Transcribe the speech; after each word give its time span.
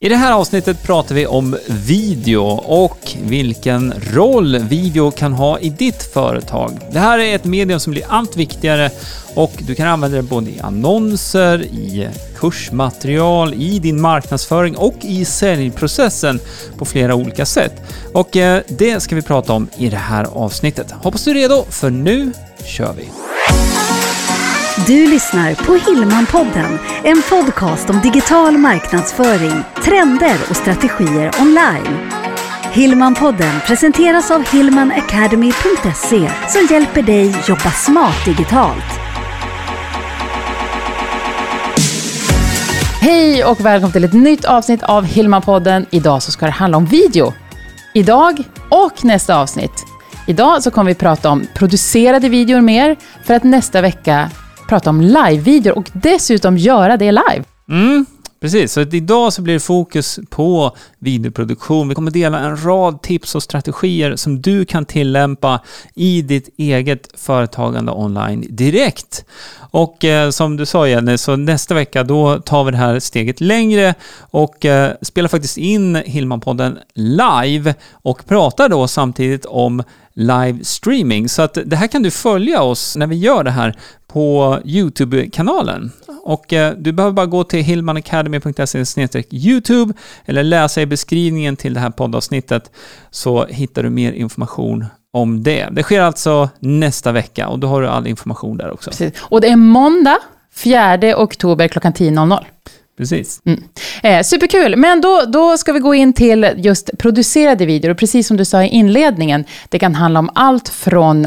I 0.00 0.08
det 0.08 0.16
här 0.16 0.32
avsnittet 0.32 0.82
pratar 0.82 1.14
vi 1.14 1.26
om 1.26 1.56
video 1.66 2.42
och 2.50 3.16
vilken 3.22 3.94
roll 4.12 4.58
video 4.58 5.10
kan 5.10 5.32
ha 5.32 5.58
i 5.58 5.70
ditt 5.70 6.02
företag. 6.02 6.78
Det 6.92 6.98
här 6.98 7.18
är 7.18 7.34
ett 7.34 7.44
medium 7.44 7.80
som 7.80 7.90
blir 7.90 8.04
allt 8.08 8.36
viktigare 8.36 8.90
och 9.34 9.52
du 9.58 9.74
kan 9.74 9.86
använda 9.86 10.16
det 10.16 10.22
både 10.22 10.50
i 10.50 10.60
annonser, 10.60 11.62
i 11.62 12.08
kursmaterial, 12.36 13.54
i 13.54 13.78
din 13.78 14.00
marknadsföring 14.00 14.76
och 14.76 14.96
i 15.00 15.24
säljprocessen 15.24 16.40
på 16.76 16.84
flera 16.84 17.14
olika 17.14 17.46
sätt. 17.46 17.82
Och 18.14 18.36
eh, 18.36 18.62
det 18.68 19.00
ska 19.00 19.14
vi 19.14 19.22
prata 19.22 19.52
om 19.52 19.68
i 19.76 19.88
det 19.88 19.96
här 19.96 20.24
avsnittet. 20.24 20.90
Hoppas 20.90 21.24
du 21.24 21.30
är 21.30 21.34
redo, 21.34 21.64
för 21.70 21.90
nu 21.90 22.32
kör 22.64 22.92
vi! 22.92 23.08
Du 24.86 25.10
lyssnar 25.10 25.54
på 25.54 25.74
Hillmanpodden, 25.74 26.78
en 27.04 27.22
podcast 27.30 27.90
om 27.90 28.00
digital 28.00 28.58
marknadsföring, 28.58 29.62
trender 29.84 30.36
och 30.50 30.56
strategier 30.56 31.30
online. 31.40 32.10
Hillmanpodden 32.72 33.60
presenteras 33.66 34.30
av 34.30 34.44
hillmanacademy.se 34.52 36.30
som 36.48 36.68
hjälper 36.70 37.02
dig 37.02 37.36
jobba 37.48 37.70
smart 37.70 38.24
digitalt. 38.24 38.84
Hej 43.00 43.44
och 43.44 43.60
välkommen 43.60 43.92
till 43.92 44.04
ett 44.04 44.12
nytt 44.12 44.44
avsnitt 44.44 44.82
av 44.82 45.04
Hillmanpodden. 45.04 45.86
Idag 45.90 46.22
så 46.22 46.32
ska 46.32 46.46
det 46.46 46.52
handla 46.52 46.76
om 46.76 46.86
video. 46.86 47.34
Idag 47.94 48.42
och 48.68 49.04
nästa 49.04 49.40
avsnitt. 49.40 49.84
Idag 50.26 50.62
så 50.62 50.70
kommer 50.70 50.90
vi 50.90 50.94
prata 50.94 51.30
om 51.30 51.46
producerade 51.54 52.28
videor 52.28 52.60
mer 52.60 52.96
för 53.24 53.34
att 53.34 53.44
nästa 53.44 53.80
vecka 53.80 54.30
prata 54.68 54.90
om 54.90 55.00
live-videor 55.00 55.78
och 55.78 55.90
dessutom 55.92 56.58
göra 56.58 56.96
det 56.96 57.12
live. 57.12 57.44
Mm, 57.68 58.06
precis. 58.40 58.72
Så 58.72 58.80
idag 58.80 59.32
så 59.32 59.42
blir 59.42 59.54
det 59.54 59.60
fokus 59.60 60.18
på 60.30 60.76
videoproduktion. 60.98 61.88
Vi 61.88 61.94
kommer 61.94 62.10
dela 62.10 62.38
en 62.38 62.64
rad 62.64 63.02
tips 63.02 63.34
och 63.34 63.42
strategier 63.42 64.16
som 64.16 64.42
du 64.42 64.64
kan 64.64 64.84
tillämpa 64.84 65.60
i 65.94 66.22
ditt 66.22 66.48
eget 66.58 67.08
företagande 67.14 67.92
online 67.92 68.46
direkt. 68.50 69.24
Och 69.70 70.04
eh, 70.04 70.30
som 70.30 70.56
du 70.56 70.66
sa 70.66 70.88
Jenny, 70.88 71.18
så 71.18 71.36
nästa 71.36 71.74
vecka 71.74 72.02
då 72.04 72.38
tar 72.38 72.64
vi 72.64 72.70
det 72.70 72.76
här 72.76 73.00
steget 73.00 73.40
längre 73.40 73.94
och 74.18 74.64
eh, 74.64 74.92
spelar 75.02 75.28
faktiskt 75.28 75.56
in 75.56 75.96
Hillman-podden 75.96 76.78
live 76.94 77.74
och 77.92 78.26
pratar 78.26 78.68
då 78.68 78.88
samtidigt 78.88 79.44
om 79.46 79.82
livestreaming. 80.18 81.28
Så 81.28 81.42
att 81.42 81.58
det 81.66 81.76
här 81.76 81.86
kan 81.86 82.02
du 82.02 82.10
följa 82.10 82.62
oss 82.62 82.96
när 82.96 83.06
vi 83.06 83.16
gör 83.16 83.44
det 83.44 83.50
här 83.50 83.74
på 84.06 84.58
YouTube-kanalen. 84.64 85.92
Och 86.22 86.52
eh, 86.52 86.74
du 86.78 86.92
behöver 86.92 87.12
bara 87.12 87.26
gå 87.26 87.44
till 87.44 87.62
hillmanacademy.se 87.62 89.24
YouTube 89.30 89.92
eller 90.24 90.42
läsa 90.42 90.82
i 90.82 90.86
beskrivningen 90.86 91.56
till 91.56 91.74
det 91.74 91.80
här 91.80 91.90
poddavsnittet 91.90 92.70
så 93.10 93.46
hittar 93.46 93.82
du 93.82 93.90
mer 93.90 94.12
information 94.12 94.86
om 95.12 95.42
det. 95.42 95.68
Det 95.72 95.82
sker 95.82 96.00
alltså 96.00 96.48
nästa 96.58 97.12
vecka 97.12 97.48
och 97.48 97.58
då 97.58 97.68
har 97.68 97.82
du 97.82 97.88
all 97.88 98.06
information 98.06 98.56
där 98.56 98.70
också. 98.70 98.90
Precis. 98.90 99.12
Och 99.20 99.40
det 99.40 99.48
är 99.48 99.56
måndag 99.56 100.18
4 100.54 100.98
oktober 101.16 101.68
klockan 101.68 101.92
10.00. 101.92 102.44
Precis. 102.98 103.40
Mm. 103.44 103.62
Eh, 104.02 104.22
superkul, 104.22 104.76
men 104.76 105.00
då, 105.00 105.24
då 105.28 105.58
ska 105.58 105.72
vi 105.72 105.78
gå 105.78 105.94
in 105.94 106.12
till 106.12 106.50
just 106.56 106.90
producerade 106.98 107.66
videor. 107.66 107.90
Och 107.90 107.98
precis 107.98 108.26
som 108.26 108.36
du 108.36 108.44
sa 108.44 108.64
i 108.64 108.68
inledningen, 108.68 109.44
det 109.68 109.78
kan 109.78 109.94
handla 109.94 110.20
om 110.20 110.30
allt 110.34 110.68
från 110.68 111.26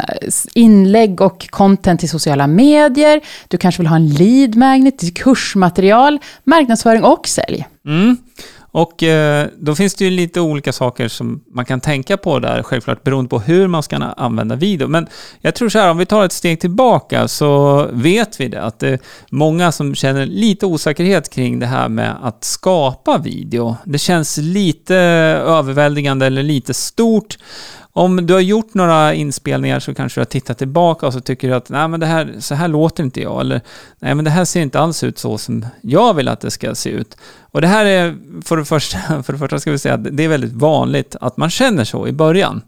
inlägg 0.53 1.21
och 1.21 1.49
content 1.49 1.99
till 1.99 2.09
sociala 2.09 2.47
medier. 2.47 3.21
Du 3.47 3.57
kanske 3.57 3.81
vill 3.81 3.87
ha 3.87 3.95
en 3.95 4.09
lead 4.09 4.55
magnet 4.55 4.97
till 4.97 5.13
kursmaterial, 5.13 6.19
marknadsföring 6.43 7.03
och 7.03 7.27
sälj. 7.27 7.67
Mm. 7.85 8.17
Och 8.71 9.03
eh, 9.03 9.47
då 9.57 9.75
finns 9.75 9.95
det 9.95 10.05
ju 10.05 10.11
lite 10.11 10.41
olika 10.41 10.73
saker 10.73 11.07
som 11.07 11.43
man 11.53 11.65
kan 11.65 11.81
tänka 11.81 12.17
på 12.17 12.39
där, 12.39 12.63
självklart 12.63 13.03
beroende 13.03 13.29
på 13.29 13.39
hur 13.39 13.67
man 13.67 13.83
ska 13.83 13.95
använda 13.95 14.55
video. 14.55 14.87
Men 14.87 15.07
jag 15.41 15.55
tror 15.55 15.69
så 15.69 15.79
här, 15.79 15.91
om 15.91 15.97
vi 15.97 16.05
tar 16.05 16.25
ett 16.25 16.31
steg 16.31 16.59
tillbaka 16.59 17.27
så 17.27 17.87
vet 17.91 18.39
vi 18.39 18.47
det, 18.47 18.61
att 18.61 18.79
det 18.79 18.89
är 18.89 18.99
många 19.29 19.71
som 19.71 19.95
känner 19.95 20.25
lite 20.25 20.65
osäkerhet 20.65 21.29
kring 21.29 21.59
det 21.59 21.65
här 21.65 21.89
med 21.89 22.15
att 22.21 22.43
skapa 22.43 23.17
video. 23.17 23.75
Det 23.85 23.97
känns 23.97 24.37
lite 24.37 24.95
överväldigande 24.95 26.25
eller 26.25 26.43
lite 26.43 26.73
stort. 26.73 27.37
Om 27.93 28.25
du 28.25 28.33
har 28.33 28.41
gjort 28.41 28.73
några 28.73 29.13
inspelningar 29.13 29.79
så 29.79 29.93
kanske 29.93 30.19
du 30.19 30.21
har 30.21 30.25
tittat 30.25 30.57
tillbaka 30.57 31.07
och 31.07 31.13
så 31.13 31.19
tycker 31.21 31.47
du 31.47 31.55
att 31.55 31.69
nej 31.69 31.87
men 31.87 31.99
det 31.99 32.05
här, 32.05 32.35
så 32.39 32.55
här 32.55 32.67
låter 32.67 33.03
inte 33.03 33.21
jag. 33.21 33.41
Eller 33.41 33.61
nej 33.99 34.15
men 34.15 34.25
det 34.25 34.31
här 34.31 34.45
ser 34.45 34.61
inte 34.61 34.79
alls 34.79 35.03
ut 35.03 35.19
så 35.19 35.37
som 35.37 35.65
jag 35.81 36.13
vill 36.13 36.27
att 36.27 36.41
det 36.41 36.51
ska 36.51 36.75
se 36.75 36.89
ut. 36.89 37.17
Och 37.41 37.61
det 37.61 37.67
här 37.67 37.85
är, 37.85 38.17
för 38.45 38.57
det 38.57 38.65
första, 38.65 38.97
för 39.23 39.33
det 39.33 39.39
första 39.39 39.59
ska 39.59 39.71
vi 39.71 39.77
säga 39.77 39.93
att 39.93 40.17
det 40.17 40.23
är 40.23 40.27
väldigt 40.27 40.53
vanligt 40.53 41.15
att 41.21 41.37
man 41.37 41.49
känner 41.49 41.83
så 41.83 42.07
i 42.07 42.11
början. 42.11 42.61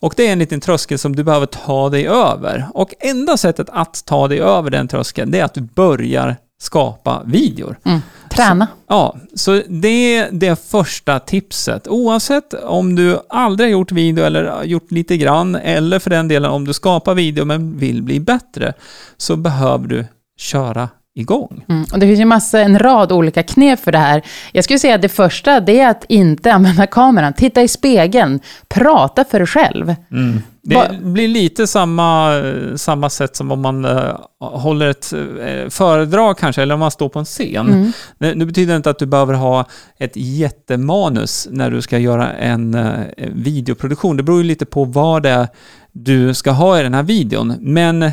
Och 0.00 0.14
det 0.16 0.28
är 0.28 0.32
en 0.32 0.38
liten 0.38 0.60
tröskel 0.60 0.98
som 0.98 1.16
du 1.16 1.24
behöver 1.24 1.46
ta 1.46 1.88
dig 1.88 2.08
över. 2.08 2.66
Och 2.74 2.94
enda 3.00 3.36
sättet 3.36 3.68
att 3.72 4.04
ta 4.06 4.28
dig 4.28 4.40
över 4.40 4.70
den 4.70 4.88
tröskeln, 4.88 5.30
det 5.30 5.40
är 5.40 5.44
att 5.44 5.54
du 5.54 5.60
börjar 5.60 6.36
skapa 6.60 7.22
videor. 7.26 7.78
Mm. 7.84 8.00
Träna. 8.30 8.66
Så, 8.66 8.72
ja, 8.88 9.16
så 9.34 9.62
det 9.68 10.16
är 10.16 10.28
det 10.32 10.70
första 10.70 11.18
tipset. 11.18 11.88
Oavsett 11.88 12.54
om 12.54 12.94
du 12.94 13.20
aldrig 13.28 13.68
har 13.68 13.72
gjort 13.72 13.92
video 13.92 14.24
eller 14.24 14.64
gjort 14.64 14.90
lite 14.90 15.16
grann, 15.16 15.54
eller 15.54 15.98
för 15.98 16.10
den 16.10 16.28
delen 16.28 16.50
om 16.50 16.64
du 16.64 16.72
skapar 16.72 17.14
video 17.14 17.44
men 17.44 17.78
vill 17.78 18.02
bli 18.02 18.20
bättre, 18.20 18.72
så 19.16 19.36
behöver 19.36 19.88
du 19.88 20.06
köra 20.38 20.88
igång. 21.20 21.64
Mm. 21.68 21.84
Och 21.92 21.98
det 21.98 22.06
finns 22.06 22.20
ju 22.20 22.24
massa, 22.24 22.60
en 22.60 22.78
rad 22.78 23.12
olika 23.12 23.42
knep 23.42 23.80
för 23.80 23.92
det 23.92 23.98
här. 23.98 24.22
Jag 24.52 24.64
skulle 24.64 24.78
säga 24.78 24.94
att 24.94 25.02
det 25.02 25.08
första, 25.08 25.60
det 25.60 25.80
är 25.80 25.90
att 25.90 26.04
inte 26.08 26.52
använda 26.52 26.86
kameran. 26.86 27.32
Titta 27.32 27.62
i 27.62 27.68
spegeln, 27.68 28.40
prata 28.68 29.24
för 29.24 29.38
dig 29.38 29.46
själv. 29.46 29.94
Mm. 30.10 30.42
Det 30.62 30.98
blir 31.02 31.28
lite 31.28 31.66
samma, 31.66 32.42
samma 32.76 33.10
sätt 33.10 33.36
som 33.36 33.50
om 33.50 33.60
man 33.60 33.84
uh, 33.84 34.16
håller 34.40 34.88
ett 34.88 35.12
uh, 35.14 35.68
föredrag 35.68 36.38
kanske, 36.38 36.62
eller 36.62 36.74
om 36.74 36.80
man 36.80 36.90
står 36.90 37.08
på 37.08 37.18
en 37.18 37.24
scen. 37.24 37.68
Mm. 37.68 37.92
Det, 38.18 38.34
det, 38.34 38.46
betyder 38.46 38.76
inte 38.76 38.90
att 38.90 38.98
du 38.98 39.06
behöver 39.06 39.34
ha 39.34 39.64
ett 39.98 40.12
jättemanus 40.14 41.48
när 41.50 41.70
du 41.70 41.82
ska 41.82 41.98
göra 41.98 42.32
en 42.32 42.74
uh, 42.74 43.00
videoproduktion. 43.16 44.16
Det 44.16 44.22
beror 44.22 44.38
ju 44.38 44.44
lite 44.44 44.66
på 44.66 44.84
vad 44.84 45.22
det 45.22 45.30
är 45.30 45.48
du 45.92 46.34
ska 46.34 46.50
ha 46.50 46.80
i 46.80 46.82
den 46.82 46.94
här 46.94 47.02
videon. 47.02 47.54
Men 47.60 48.12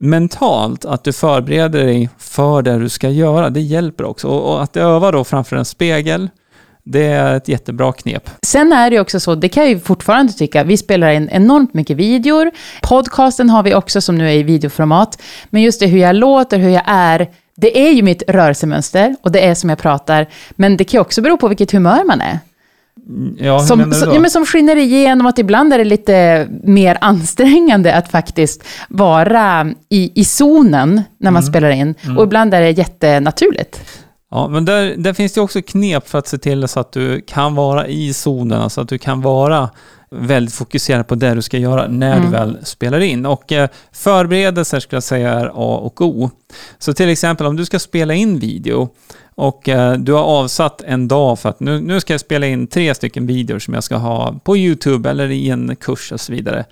mentalt, 0.00 0.84
att 0.84 1.04
du 1.04 1.12
förbereder 1.12 1.84
dig 1.84 2.10
för 2.18 2.62
det 2.62 2.78
du 2.78 2.88
ska 2.88 3.08
göra, 3.08 3.50
det 3.50 3.60
hjälper 3.60 4.04
också. 4.04 4.28
Och 4.28 4.62
att 4.62 4.76
öva 4.76 5.10
då 5.10 5.24
framför 5.24 5.56
en 5.56 5.64
spegel, 5.64 6.30
det 6.84 7.06
är 7.06 7.36
ett 7.36 7.48
jättebra 7.48 7.92
knep. 7.92 8.30
Sen 8.42 8.72
är 8.72 8.90
det 8.90 9.00
också 9.00 9.20
så, 9.20 9.34
det 9.34 9.48
kan 9.48 9.62
jag 9.62 9.70
ju 9.70 9.80
fortfarande 9.80 10.32
tycka, 10.32 10.64
vi 10.64 10.76
spelar 10.76 11.10
in 11.10 11.28
enormt 11.32 11.74
mycket 11.74 11.96
videor. 11.96 12.50
Podcasten 12.82 13.50
har 13.50 13.62
vi 13.62 13.74
också 13.74 14.00
som 14.00 14.18
nu 14.18 14.28
är 14.28 14.32
i 14.32 14.42
videoformat. 14.42 15.22
Men 15.50 15.62
just 15.62 15.80
det 15.80 15.86
hur 15.86 15.98
jag 15.98 16.16
låter, 16.16 16.58
hur 16.58 16.70
jag 16.70 16.82
är, 16.86 17.30
det 17.56 17.78
är 17.88 17.90
ju 17.92 18.02
mitt 18.02 18.22
rörelsemönster 18.28 19.16
och 19.22 19.32
det 19.32 19.46
är 19.46 19.54
som 19.54 19.70
jag 19.70 19.78
pratar. 19.78 20.26
Men 20.50 20.76
det 20.76 20.84
kan 20.84 20.98
ju 20.98 21.02
också 21.02 21.22
bero 21.22 21.36
på 21.36 21.48
vilket 21.48 21.72
humör 21.72 22.04
man 22.04 22.20
är. 22.20 22.38
Ja, 23.38 23.58
som, 23.58 23.78
då? 23.90 24.14
ja, 24.14 24.20
men 24.20 24.30
som 24.30 24.46
skiner 24.46 24.76
igenom 24.76 25.26
att 25.26 25.38
ibland 25.38 25.72
är 25.72 25.78
det 25.78 25.84
lite 25.84 26.48
mer 26.62 26.98
ansträngande 27.00 27.94
att 27.94 28.10
faktiskt 28.10 28.64
vara 28.88 29.66
i, 29.88 30.20
i 30.20 30.24
zonen 30.24 31.02
när 31.18 31.30
man 31.30 31.42
Mm. 31.42 31.52
spelar 31.52 31.70
in. 31.70 31.94
Och 32.18 32.24
ibland 32.24 32.54
är 32.54 32.60
det 32.60 32.70
jättenaturligt. 32.70 33.80
Ja, 34.30 34.48
men 34.48 34.64
där, 34.64 34.94
där 34.96 35.12
finns 35.12 35.32
det 35.32 35.40
också 35.40 35.62
knep 35.62 36.08
för 36.08 36.18
att 36.18 36.26
se 36.28 36.38
till 36.38 36.68
så 36.68 36.80
att 36.80 36.92
du 36.92 37.20
kan 37.20 37.54
vara 37.54 37.86
i 37.86 38.12
zonen, 38.14 38.60
alltså 38.62 38.80
att 38.80 38.88
du 38.88 38.98
kan 38.98 39.20
vara 39.20 39.70
väldigt 40.10 40.54
fokuserad 40.54 41.06
på 41.06 41.14
det 41.14 41.34
du 41.34 41.42
ska 41.42 41.58
göra 41.58 41.86
när 41.88 42.16
Mm. 42.16 42.24
du 42.24 42.36
väl 42.36 42.58
spelar 42.62 43.00
in. 43.00 43.26
Och 43.26 43.52
eh, 43.52 43.68
förberedelser 43.92 44.80
skulle 44.80 44.96
jag 44.96 45.02
säga 45.02 45.30
är 45.32 45.46
A 45.46 45.76
och 45.82 46.00
O. 46.00 46.30
Så 46.78 46.92
till 46.92 47.08
exempel 47.08 47.46
om 47.46 47.56
du 47.56 47.64
ska 47.64 47.78
spela 47.78 48.14
in 48.14 48.38
video 48.38 48.88
och 49.38 49.68
eh, 49.68 49.92
du 49.92 50.12
har 50.12 50.22
avsatt 50.22 50.82
en 50.82 51.08
dag 51.08 51.38
för 51.38 51.48
att 51.48 51.60
nu, 51.60 51.80
nu 51.80 52.00
ska 52.00 52.12
jag 52.12 52.20
spela 52.20 52.46
in 52.46 52.66
tre 52.66 52.94
stycken 52.94 53.26
videor 53.26 53.58
som 53.58 53.74
jag 53.74 53.84
ska 53.84 53.96
ha 53.96 54.40
på 54.44 54.56
YouTube 54.56 55.10
eller 55.10 55.30
i 55.30 55.50
en 55.50 55.76
kurs 55.76 56.12
och 56.12 56.20
så 56.20 56.32
vidare. 56.32 56.64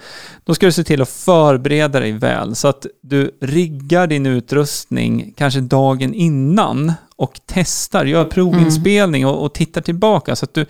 Då 0.45 0.55
ska 0.55 0.67
du 0.67 0.73
se 0.73 0.85
till 0.85 1.03
att 1.03 1.09
förbereda 1.09 2.01
dig 2.01 2.13
väl 2.13 2.55
så 2.55 2.69
att 2.69 2.87
du 3.03 3.31
riggar 3.41 4.07
din 4.07 4.27
utrustning 4.27 5.33
kanske 5.37 5.61
dagen 5.61 6.15
innan 6.15 6.93
och 7.17 7.41
testar, 7.47 8.05
gör 8.05 8.25
provinspelning 8.25 9.27
och, 9.27 9.45
och 9.45 9.53
tittar 9.53 9.81
tillbaka 9.81 10.37
så 10.37 10.45
att, 10.45 10.55
du, 10.55 10.67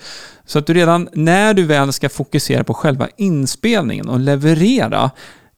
så 0.46 0.58
att 0.58 0.66
du 0.66 0.74
redan 0.74 1.08
när 1.12 1.54
du 1.54 1.62
väl 1.64 1.92
ska 1.92 2.08
fokusera 2.08 2.64
på 2.64 2.74
själva 2.74 3.08
inspelningen 3.16 4.08
och 4.08 4.20
leverera 4.20 5.10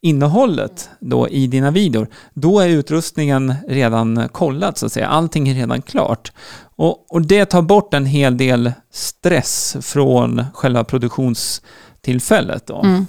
innehållet 0.03 0.91
då 1.01 1.29
i 1.29 1.47
dina 1.47 1.71
videor, 1.71 2.09
då 2.35 2.61
är 2.61 2.69
utrustningen 2.69 3.55
redan 3.69 4.29
kollad 4.29 4.79
så 4.79 4.87
att 4.87 4.93
säga. 4.93 5.09
Allting 5.09 5.49
är 5.49 5.55
redan 5.55 5.83
klart. 5.83 6.33
Och, 6.77 7.15
och 7.15 7.23
det 7.23 7.45
tar 7.45 7.63
bort 7.63 7.95
en 7.95 8.07
hel 8.07 8.37
del 8.37 8.73
stress 8.93 9.77
från 9.81 10.45
själva 10.55 10.85
produktionstillfället. 10.85 12.67
Då. 12.67 12.83
Mm. 12.83 13.07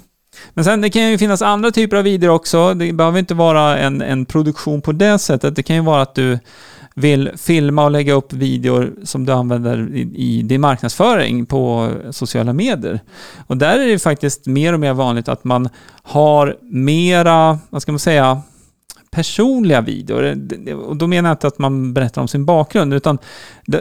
Men 0.53 0.65
sen 0.65 0.81
det 0.81 0.89
kan 0.89 1.11
ju 1.11 1.17
finnas 1.17 1.41
andra 1.41 1.71
typer 1.71 1.97
av 1.97 2.03
videor 2.03 2.29
också. 2.29 2.73
Det 2.73 2.93
behöver 2.93 3.19
inte 3.19 3.33
vara 3.33 3.77
en, 3.77 4.01
en 4.01 4.25
produktion 4.25 4.81
på 4.81 4.91
det 4.91 5.19
sättet. 5.19 5.55
Det 5.55 5.63
kan 5.63 5.75
ju 5.75 5.81
vara 5.81 6.01
att 6.01 6.15
du 6.15 6.39
vill 6.99 7.31
filma 7.37 7.83
och 7.83 7.91
lägga 7.91 8.13
upp 8.13 8.33
videor 8.33 8.93
som 9.03 9.25
du 9.25 9.33
använder 9.33 9.89
i, 9.93 10.11
i 10.15 10.41
din 10.41 10.61
marknadsföring 10.61 11.45
på 11.45 11.91
sociala 12.11 12.53
medier. 12.53 12.99
Och 13.47 13.57
där 13.57 13.79
är 13.79 13.87
det 13.87 13.99
faktiskt 13.99 14.45
mer 14.45 14.73
och 14.73 14.79
mer 14.79 14.93
vanligt 14.93 15.27
att 15.27 15.43
man 15.43 15.69
har 16.03 16.57
mera, 16.61 17.59
vad 17.69 17.81
ska 17.81 17.91
man 17.91 17.99
säga, 17.99 18.41
personliga 19.11 19.81
videor. 19.81 20.35
Och 20.73 20.95
då 20.95 21.07
menar 21.07 21.29
jag 21.29 21.33
inte 21.33 21.47
att 21.47 21.59
man 21.59 21.93
berättar 21.93 22.21
om 22.21 22.27
sin 22.27 22.45
bakgrund, 22.45 22.93
utan 22.93 23.17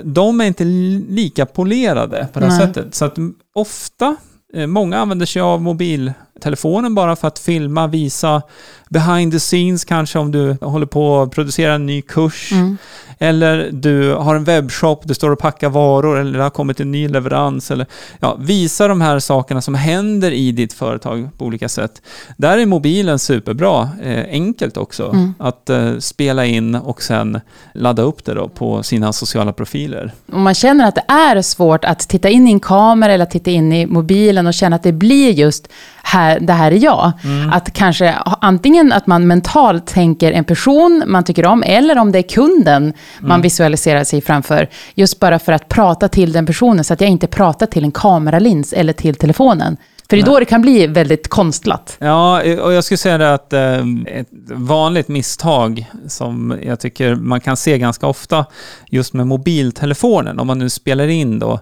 de 0.05 0.41
är 0.41 0.45
inte 0.45 0.65
lika 0.65 1.47
polerade 1.47 2.29
på 2.33 2.41
det 2.41 2.47
här 2.47 2.67
sättet. 2.67 2.95
Så 2.95 3.05
att 3.05 3.17
ofta, 3.55 4.17
eh, 4.55 4.67
många 4.67 4.99
använder 4.99 5.27
sig 5.27 5.43
av 5.43 5.63
mobiltelefonen 5.63 6.95
bara 6.95 7.17
för 7.17 7.29
att 7.29 7.39
filma, 7.39 7.87
visa 7.87 8.43
behind 8.89 9.33
the 9.33 9.39
scenes 9.39 9.85
kanske 9.85 10.19
om 10.19 10.33
du 10.33 10.57
håller 10.61 10.87
på 10.87 11.23
att 11.23 11.31
producera 11.31 11.75
en 11.75 11.87
ny 11.87 12.03
kurs. 12.03 12.53
Mm. 12.53 12.77
Eller 13.19 13.71
du 13.73 14.15
har 14.15 14.35
en 14.35 14.45
webbshop, 14.45 15.03
du 15.05 15.15
står 15.15 15.31
och 15.31 15.39
packar 15.39 15.69
varor 15.69 16.19
eller 16.19 16.39
det 16.39 16.43
har 16.43 16.51
kommit 16.51 16.81
en 16.81 16.91
ny 16.91 17.09
leverans. 17.09 17.71
Eller, 17.71 17.87
ja, 18.21 18.37
visa 18.41 18.89
de 18.89 19.01
här 19.01 19.19
sakerna 19.19 19.61
som 19.61 19.75
händer 19.75 20.31
i 20.31 20.53
ditt 20.53 20.73
företag 20.73 21.29
på 21.39 21.45
olika 21.45 21.69
sätt. 21.69 22.03
Där 22.37 22.59
är 22.59 22.67
mobilen 22.67 23.19
superbra. 23.19 23.89
Eh, 24.03 24.25
enkelt 24.31 24.77
också 24.77 25.11
mm. 25.13 25.35
att 25.39 25.71
eh, 25.71 25.99
spela 25.99 26.47
in 26.47 26.75
och 26.75 27.03
sen 27.03 27.41
ladda 27.75 28.03
upp 28.03 28.25
det 28.25 28.35
då 28.35 28.49
på 28.49 28.83
sina 28.83 29.13
sociala 29.13 29.53
profiler. 29.53 30.13
Om 30.33 30.43
man 30.43 30.55
känner 30.55 30.89
att 30.89 30.95
det 30.95 31.05
är 31.09 31.43
svårt 31.43 31.85
att 31.85 32.01
titta 32.01 32.29
in 32.29 32.49
i 32.49 32.53
en 32.53 32.61
kamera 32.61 33.13
eller 33.13 33.25
titta 33.25 33.51
in 33.51 33.73
i 33.73 33.87
mobilen 33.87 34.47
och 34.47 34.55
känna 34.55 34.77
att 34.77 34.83
det 34.83 34.93
blir 34.93 35.33
just 35.33 35.69
här, 36.09 36.41
det 36.41 36.53
här 36.53 36.73
är 36.73 36.85
jag. 36.85 37.13
Mm. 37.25 37.53
Att 37.53 37.73
kanske 37.73 38.15
antingen 38.41 38.93
att 38.93 39.07
man 39.07 39.27
mentalt 39.27 39.87
tänker 39.87 40.33
en 40.33 40.45
person 40.45 41.03
man 41.07 41.25
tycker 41.25 41.47
om, 41.47 41.63
eller 41.63 41.99
om 41.99 42.13
det 42.13 42.19
är 42.19 42.23
kunden 42.23 42.83
mm. 42.83 42.95
man 43.19 43.43
visualiserar 43.43 44.05
sig 44.05 44.21
framför. 44.21 44.69
Just 44.95 45.21
bara 45.21 45.39
för 45.39 45.53
att 45.53 45.69
prata 45.69 46.09
till 46.09 46.33
den 46.33 46.47
personen, 46.47 46.85
så 46.85 46.93
att 46.93 47.01
jag 47.01 47.11
inte 47.11 47.27
pratar 47.27 47.67
till 47.67 47.85
en 47.85 47.93
kameralins 47.93 48.73
eller 48.73 48.93
till 48.93 49.15
telefonen. 49.15 49.77
För 50.11 50.17
det 50.17 50.23
är 50.23 50.27
då 50.27 50.39
det 50.39 50.45
kan 50.45 50.63
bli 50.63 50.87
väldigt 50.87 51.29
konstlat. 51.29 51.97
Ja, 51.99 52.43
och 52.63 52.73
jag 52.73 52.85
skulle 52.85 52.99
säga 52.99 53.19
det 53.19 53.35
att 53.35 53.53
eh, 53.53 53.79
ett 54.07 54.29
vanligt 54.53 55.09
misstag 55.09 55.87
som 56.07 56.59
jag 56.63 56.81
tycker 56.81 57.15
man 57.15 57.41
kan 57.41 57.57
se 57.57 57.79
ganska 57.79 58.07
ofta 58.07 58.47
just 58.87 59.13
med 59.13 59.27
mobiltelefonen, 59.27 60.39
om 60.39 60.47
man 60.47 60.59
nu 60.59 60.71
spelar 60.71 61.09
in 61.09 61.39
då, 61.39 61.61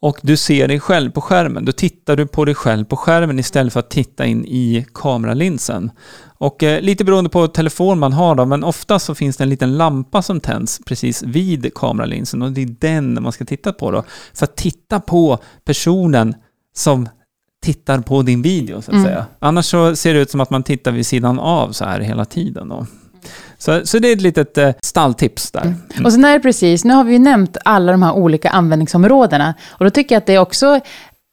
och 0.00 0.18
du 0.22 0.36
ser 0.36 0.68
dig 0.68 0.80
själv 0.80 1.10
på 1.10 1.20
skärmen. 1.20 1.64
Då 1.64 1.72
tittar 1.72 2.16
du 2.16 2.26
på 2.26 2.44
dig 2.44 2.54
själv 2.54 2.84
på 2.84 2.96
skärmen 2.96 3.38
istället 3.38 3.72
för 3.72 3.80
att 3.80 3.90
titta 3.90 4.26
in 4.26 4.44
i 4.44 4.86
kameralinsen. 4.94 5.90
Och 6.38 6.62
eh, 6.62 6.80
lite 6.80 7.04
beroende 7.04 7.30
på 7.30 7.48
telefon 7.48 7.98
man 7.98 8.12
har 8.12 8.34
då, 8.34 8.44
men 8.46 8.64
ofta 8.64 8.98
så 8.98 9.14
finns 9.14 9.36
det 9.36 9.44
en 9.44 9.50
liten 9.50 9.76
lampa 9.76 10.22
som 10.22 10.40
tänds 10.40 10.80
precis 10.86 11.22
vid 11.22 11.74
kameralinsen 11.74 12.42
och 12.42 12.52
det 12.52 12.62
är 12.62 12.76
den 12.80 13.22
man 13.22 13.32
ska 13.32 13.44
titta 13.44 13.72
på 13.72 13.90
då. 13.90 14.04
För 14.34 14.44
att 14.44 14.56
titta 14.56 15.00
på 15.00 15.38
personen 15.64 16.34
som 16.76 17.08
tittar 17.62 18.00
på 18.00 18.22
din 18.22 18.42
video 18.42 18.82
så 18.82 18.90
att 18.90 18.94
mm. 18.94 19.04
säga. 19.04 19.26
Annars 19.38 19.66
så 19.66 19.96
ser 19.96 20.14
det 20.14 20.20
ut 20.20 20.30
som 20.30 20.40
att 20.40 20.50
man 20.50 20.62
tittar 20.62 20.92
vid 20.92 21.06
sidan 21.06 21.38
av 21.38 21.72
så 21.72 21.84
här 21.84 22.00
hela 22.00 22.24
tiden. 22.24 22.68
Då. 22.68 22.86
Så, 23.58 23.86
så 23.86 23.98
det 23.98 24.08
är 24.08 24.12
ett 24.12 24.20
litet 24.20 24.58
eh, 24.58 24.70
stalltips 24.82 25.50
där. 25.50 25.62
Mm. 25.62 26.04
Och 26.04 26.12
sen 26.12 26.24
är 26.24 26.32
det 26.32 26.40
precis, 26.40 26.84
nu 26.84 26.94
har 26.94 27.04
vi 27.04 27.12
ju 27.12 27.18
nämnt 27.18 27.56
alla 27.64 27.92
de 27.92 28.02
här 28.02 28.12
olika 28.12 28.50
användningsområdena. 28.50 29.54
Och 29.70 29.84
då 29.84 29.90
tycker 29.90 30.14
jag 30.14 30.20
att 30.20 30.26
det 30.26 30.34
är 30.34 30.38
också 30.38 30.80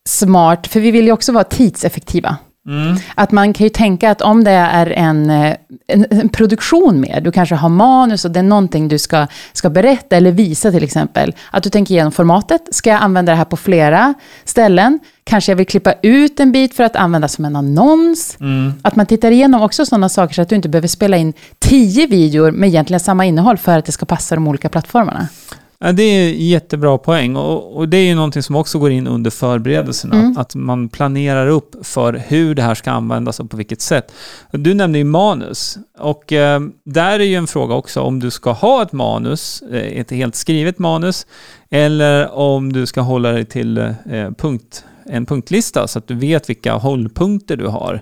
smart, 0.10 0.68
för 0.68 0.80
vi 0.80 0.92
vill 0.92 1.06
ju 1.06 1.12
också 1.12 1.32
vara 1.32 1.44
tidseffektiva. 1.44 2.38
Mm. 2.68 2.98
Att 3.16 3.32
man 3.32 3.54
kan 3.54 3.64
ju 3.64 3.70
tänka 3.70 4.12
att 4.12 4.22
om 4.22 4.44
det 4.44 4.52
är 4.52 4.88
en, 4.88 5.30
en, 5.30 5.56
en, 6.10 6.30
produktion 6.30 7.02
med, 7.02 7.24
du 7.24 7.32
kanske 7.32 7.56
har 7.56 7.70
manus 7.70 8.26
och 8.26 8.32
det 8.32 8.40
är 8.40 8.44
någonting 8.44 8.88
du 8.88 9.00
ska, 9.00 9.28
ska 9.54 9.70
berätta 9.70 10.16
eller 10.16 10.32
visa 10.32 10.72
till 10.72 10.84
exempel. 10.84 11.36
Att 11.52 11.64
du 11.64 11.70
tänker 11.70 11.94
igenom 11.94 12.12
formatet, 12.12 12.62
ska 12.72 12.90
jag 12.90 13.02
använda 13.02 13.32
det 13.32 13.36
här 13.36 13.46
på 13.46 13.58
flera 13.58 14.14
ställen? 14.44 15.00
Kanske 15.24 15.52
jag 15.52 15.58
vill 15.58 15.66
klippa 15.66 15.94
ut 16.02 16.40
en 16.40 16.52
bit 16.52 16.76
för 16.76 16.84
att 16.84 16.96
använda 16.96 17.28
som 17.28 17.46
en 17.46 17.56
annons. 17.56 18.38
Mm. 18.40 18.74
Att 18.82 18.96
man 18.96 19.06
tittar 19.06 19.32
igenom 19.32 19.62
också 19.62 19.86
sådana 19.86 20.10
saker 20.10 20.34
så 20.34 20.42
att 20.42 20.50
du 20.50 20.56
inte 20.56 20.70
behöver 20.70 20.88
spela 20.88 21.18
in 21.18 21.34
tio 21.60 22.08
videor 22.08 22.52
med 22.52 22.70
egentligen 22.70 23.00
samma 23.00 23.26
innehåll 23.26 23.58
för 23.58 23.78
att 23.78 23.86
det 23.86 23.92
ska 23.92 24.06
passa 24.06 24.36
de 24.36 24.48
olika 24.48 24.70
plattformarna. 24.70 25.28
Ja, 25.86 25.92
det 25.92 26.04
är 26.04 26.34
jättebra 26.34 26.98
poäng 26.98 27.36
och, 27.36 27.78
och, 27.78 27.90
det 27.90 27.98
är 27.98 28.06
ju 28.06 28.16
någonting 28.16 28.44
som 28.44 28.56
också 28.56 28.80
går 28.80 28.92
in 28.92 29.08
under 29.08 29.32
förberedelserna. 29.32 30.16
Mm. 30.16 30.38
Att 30.38 30.56
man 30.56 30.90
planerar 30.90 31.48
upp 31.48 31.76
för 31.86 32.14
hur 32.28 32.56
det 32.56 32.62
här 32.62 32.76
ska 32.76 32.92
användas 32.92 33.40
och 33.40 33.50
på 33.50 33.58
vilket 33.58 33.82
sätt. 33.82 34.14
Du 34.52 34.74
nämnde 34.74 34.98
ju 34.98 35.04
manus 35.04 35.78
och 36.00 36.34
eh, 36.34 36.62
där 36.86 37.20
är 37.20 37.24
ju 37.24 37.36
en 37.36 37.48
fråga 37.48 37.76
också 37.76 38.02
om 38.02 38.20
du 38.20 38.32
ska 38.32 38.52
ha 38.52 38.82
ett 38.82 38.92
manus, 38.92 39.64
eh, 39.72 40.00
ett 40.00 40.12
helt 40.12 40.36
skrivet 40.36 40.80
manus, 40.80 41.28
eller 41.70 42.32
om 42.32 42.74
du 42.74 42.86
ska 42.86 43.02
hålla 43.02 43.32
dig 43.32 43.46
till 43.46 43.78
eh, 43.78 43.94
punkt, 44.38 44.86
en 45.06 45.26
punktlista 45.26 45.88
så 45.88 46.00
att 46.00 46.08
du 46.08 46.16
vet 46.16 46.50
vilka 46.50 46.74
hållpunkter 46.74 47.58
du 47.58 47.68
har. 47.68 48.02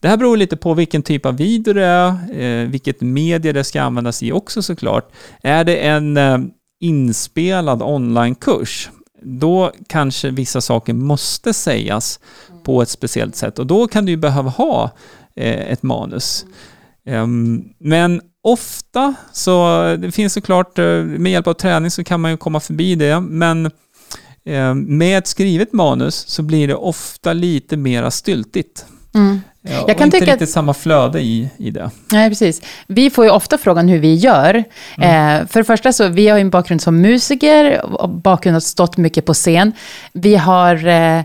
Det 0.00 0.08
här 0.08 0.16
beror 0.16 0.36
lite 0.36 0.56
på 0.56 0.74
vilken 0.74 1.02
typ 1.02 1.26
av 1.26 1.36
video 1.36 1.74
det 1.74 1.84
är, 1.84 2.08
eh, 2.40 2.68
vilket 2.68 3.00
medie 3.00 3.52
det 3.52 3.64
ska 3.64 3.82
användas 3.82 4.22
i 4.22 4.32
också 4.32 4.62
såklart. 4.62 5.12
Är 5.42 5.64
det 5.64 5.76
en 5.76 6.16
eh, 6.16 6.38
inspelad 6.84 7.82
onlinekurs, 7.82 8.90
då 9.22 9.72
kanske 9.86 10.30
vissa 10.30 10.60
saker 10.60 10.92
måste 10.92 11.54
sägas 11.54 12.20
på 12.64 12.82
ett 12.82 12.88
speciellt 12.88 13.36
sätt 13.36 13.58
och 13.58 13.66
då 13.66 13.88
kan 13.88 14.04
du 14.04 14.12
ju 14.12 14.16
behöva 14.16 14.50
ha 14.50 14.90
eh, 15.36 15.72
ett 15.72 15.82
manus. 15.82 16.46
Ehm, 17.06 17.64
men 17.78 18.20
ofta 18.42 19.14
så, 19.32 19.82
det 19.98 20.12
finns 20.12 20.32
såklart, 20.32 20.78
eh, 20.78 20.84
med 21.04 21.32
hjälp 21.32 21.46
av 21.46 21.54
träning 21.54 21.90
så 21.90 22.04
kan 22.04 22.20
man 22.20 22.30
ju 22.30 22.36
komma 22.36 22.60
förbi 22.60 22.94
det, 22.94 23.20
men 23.20 23.66
eh, 24.44 24.74
med 24.74 25.18
ett 25.18 25.26
skrivet 25.26 25.72
manus 25.72 26.14
så 26.14 26.42
blir 26.42 26.68
det 26.68 26.74
ofta 26.74 27.32
lite 27.32 27.76
mera 27.76 28.10
styltigt. 28.10 28.86
Mm. 29.14 29.40
Ja, 29.62 29.84
jag 29.88 29.98
kan 29.98 30.06
inte 30.06 30.18
tycka 30.18 30.32
riktigt 30.32 30.48
att... 30.48 30.52
samma 30.52 30.74
flöde 30.74 31.20
i, 31.20 31.48
i 31.56 31.70
det. 31.70 31.90
Nej, 32.10 32.28
precis. 32.28 32.62
Vi 32.86 33.10
får 33.10 33.24
ju 33.24 33.30
ofta 33.30 33.58
frågan 33.58 33.88
hur 33.88 33.98
vi 33.98 34.14
gör. 34.14 34.64
Mm. 34.98 35.40
Eh, 35.42 35.46
för 35.46 35.60
det 35.60 35.64
första 35.64 35.92
så, 35.92 36.08
vi 36.08 36.28
har 36.28 36.38
ju 36.38 36.42
en 36.42 36.50
bakgrund 36.50 36.82
som 36.82 37.00
musiker, 37.00 37.84
och 37.94 38.08
bakgrund 38.08 38.56
att 38.56 38.62
stått 38.62 38.96
mycket 38.96 39.24
på 39.24 39.34
scen. 39.34 39.72
Vi 40.12 40.36
har 40.36 40.86
eh, 40.86 41.22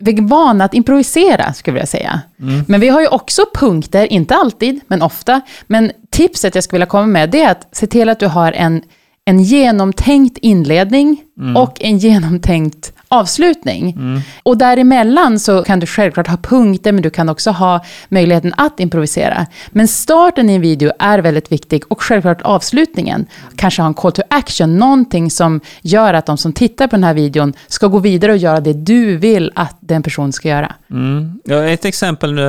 vi 0.00 0.12
är 0.12 0.28
vana 0.28 0.64
att 0.64 0.74
improvisera, 0.74 1.52
skulle 1.52 1.72
jag 1.72 1.74
vilja 1.74 1.86
säga. 1.86 2.20
Mm. 2.40 2.64
Men 2.68 2.80
vi 2.80 2.88
har 2.88 3.00
ju 3.00 3.06
också 3.06 3.42
punkter, 3.54 4.12
inte 4.12 4.34
alltid, 4.34 4.80
men 4.86 5.02
ofta. 5.02 5.40
Men 5.66 5.92
tipset 6.10 6.54
jag 6.54 6.64
skulle 6.64 6.76
vilja 6.76 6.86
komma 6.86 7.06
med, 7.06 7.30
det 7.30 7.42
är 7.42 7.50
att 7.50 7.68
se 7.72 7.86
till 7.86 8.08
att 8.08 8.20
du 8.20 8.26
har 8.26 8.52
en, 8.52 8.82
en 9.24 9.42
genomtänkt 9.42 10.38
inledning 10.38 11.22
mm. 11.40 11.56
och 11.56 11.76
en 11.80 11.98
genomtänkt 11.98 12.92
avslutning. 13.10 13.90
Mm. 13.90 14.20
Och 14.42 14.58
däremellan 14.58 15.38
så 15.38 15.62
kan 15.62 15.80
du 15.80 15.86
självklart 15.86 16.26
ha 16.26 16.36
punkter, 16.36 16.92
men 16.92 17.02
du 17.02 17.10
kan 17.10 17.28
också 17.28 17.50
ha 17.50 17.84
möjligheten 18.08 18.54
att 18.56 18.80
improvisera. 18.80 19.46
Men 19.70 19.88
starten 19.88 20.50
i 20.50 20.54
en 20.54 20.60
video 20.60 20.92
är 20.98 21.18
väldigt 21.18 21.52
viktig 21.52 21.82
och 21.88 22.02
självklart 22.02 22.42
avslutningen. 22.42 23.26
Kanske 23.56 23.82
ha 23.82 23.86
en 23.86 23.94
call 23.94 24.12
to 24.12 24.22
action, 24.30 24.76
någonting 24.76 25.30
som 25.30 25.60
gör 25.82 26.14
att 26.14 26.26
de 26.26 26.36
som 26.36 26.52
tittar 26.52 26.86
på 26.86 26.96
den 26.96 27.04
här 27.04 27.14
videon 27.14 27.52
ska 27.68 27.86
gå 27.86 27.98
vidare 27.98 28.32
och 28.32 28.38
göra 28.38 28.60
det 28.60 28.72
du 28.72 29.16
vill 29.16 29.52
att 29.54 29.76
den 29.80 30.02
personen 30.02 30.32
ska 30.32 30.48
göra. 30.48 30.74
Mm. 30.90 31.40
Ja, 31.44 31.64
ett 31.64 31.84
exempel 31.84 32.40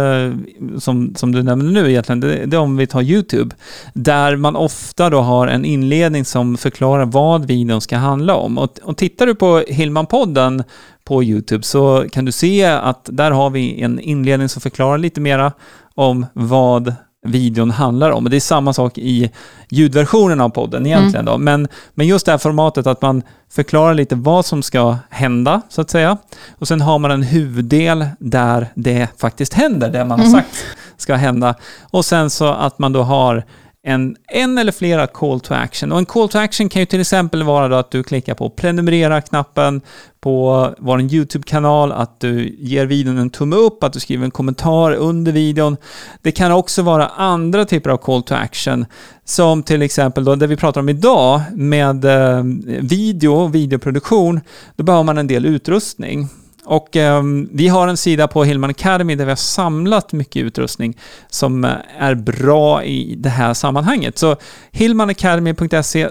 som, 0.80 1.16
som 1.16 1.32
du 1.32 1.44
nämner 1.44 1.72
nu 1.72 1.90
egentligen, 1.90 2.20
det, 2.20 2.46
det 2.46 2.56
är 2.56 2.62
om 2.62 2.78
vi 2.78 2.88
tar 2.88 3.02
YouTube, 3.02 3.56
där 3.94 4.36
man 4.36 4.56
ofta 4.56 5.10
då 5.10 5.20
har 5.20 5.48
en 5.48 5.66
inledning 5.66 6.26
som 6.26 6.58
förklarar 6.58 7.06
vad 7.06 7.46
videon 7.46 7.82
ska 7.82 7.98
handla 7.98 8.36
om. 8.36 8.58
Och, 8.58 8.80
och 8.84 8.98
tittar 8.98 9.26
du 9.26 9.36
på 9.36 9.64
Hillman-podden 9.68 10.51
sidan 10.52 10.64
på 11.04 11.24
YouTube 11.24 11.64
så 11.64 12.06
kan 12.12 12.26
du 12.26 12.32
se 12.32 12.66
att 12.66 13.10
där 13.12 13.32
har 13.32 13.50
vi 13.50 13.82
en 13.82 14.00
inledning 14.00 14.50
som 14.50 14.62
förklarar 14.62 14.98
lite 14.98 15.22
mera 15.22 15.54
om 15.96 16.26
vad 16.34 16.96
videon 17.26 17.72
handlar 17.72 18.12
om. 18.12 18.30
Det 18.30 18.36
är 18.36 18.40
samma 18.40 18.74
sak 18.74 18.98
i 18.98 19.32
ljudversionen 19.70 20.42
av 20.42 20.50
podden 20.50 20.86
egentligen. 20.86 21.28
Mm. 21.28 21.34
Då. 21.34 21.38
Men, 21.38 21.68
men 21.96 22.08
just 22.08 22.26
det 22.26 22.32
här 22.32 22.40
formatet 22.40 22.88
att 22.88 23.02
man 23.02 23.24
förklarar 23.50 23.94
lite 23.94 24.16
vad 24.16 24.46
som 24.46 24.64
ska 24.64 24.98
hända, 25.10 25.62
så 25.70 25.82
att 25.82 25.90
säga. 25.90 26.18
Och 26.60 26.68
sen 26.68 26.82
har 26.82 27.00
man 27.00 27.12
en 27.12 27.24
huvuddel 27.24 28.06
där 28.20 28.68
det 28.76 29.08
faktiskt 29.18 29.54
händer, 29.54 29.90
det 29.90 30.06
man 30.06 30.20
har 30.20 30.28
mm. 30.28 30.42
sagt 30.42 30.66
ska 30.98 31.16
hända. 31.16 31.56
Och 31.92 32.06
sen 32.06 32.30
så 32.30 32.48
att 32.48 32.80
man 32.80 32.94
då 32.94 33.04
har 33.04 33.44
en, 33.84 34.16
en 34.28 34.58
eller 34.58 34.72
flera 34.72 35.08
call 35.08 35.40
to 35.40 35.54
action. 35.54 35.92
Och 35.92 35.98
en 35.98 36.06
call 36.06 36.30
to 36.30 36.38
action 36.38 36.70
kan 36.70 36.80
ju 36.80 36.86
till 36.86 37.02
exempel 37.02 37.44
vara 37.44 37.68
då 37.68 37.76
att 37.76 37.92
du 37.92 38.04
klickar 38.04 38.34
på 38.36 38.50
prenumerera-knappen 38.50 39.82
på 40.20 40.70
vår 40.80 41.02
YouTube-kanal, 41.02 41.92
att 41.92 42.20
du 42.20 42.56
ger 42.60 42.86
videon 42.86 43.18
en 43.18 43.30
tumme 43.30 43.56
upp, 43.56 43.84
att 43.84 43.94
du 43.94 44.00
skriver 44.00 44.26
en 44.26 44.32
kommentar 44.32 44.92
under 44.92 45.32
videon. 45.32 45.78
Det 46.22 46.32
kan 46.32 46.52
också 46.52 46.82
vara 46.82 47.08
andra 47.08 47.66
typer 47.66 47.90
av 47.90 47.98
call 47.98 48.24
to 48.24 48.36
action, 48.36 48.86
som 49.26 49.64
till 49.64 49.82
exempel 49.82 50.24
då 50.24 50.36
det 50.36 50.48
vi 50.48 50.56
pratar 50.56 50.82
om 50.82 50.90
idag 50.90 51.42
med 51.54 52.06
eh, 52.06 52.44
video 52.82 53.12
video, 53.22 53.48
videoproduktion, 53.48 54.42
då 54.76 54.84
behöver 54.84 55.04
man 55.04 55.18
en 55.18 55.28
del 55.28 55.46
utrustning 55.46 56.30
och 56.72 56.96
ehm, 56.96 57.50
vi 57.52 57.68
har 57.68 57.88
en 57.88 57.98
sida 57.98 58.28
på 58.28 58.44
Hillman 58.44 58.70
Academy 58.70 59.16
där 59.16 59.26
vi 59.26 59.32
har 59.32 59.36
samlat 59.36 60.14
mycket 60.14 60.44
utrustning 60.44 60.98
som 61.30 61.66
eh, 61.66 61.72
är 61.98 62.16
bra 62.16 62.84
i 62.84 63.16
det 63.16 63.30
här 63.30 63.54
sammanhanget. 63.54 64.18
Så 64.18 64.36
hillmanacademy.se 64.72 66.10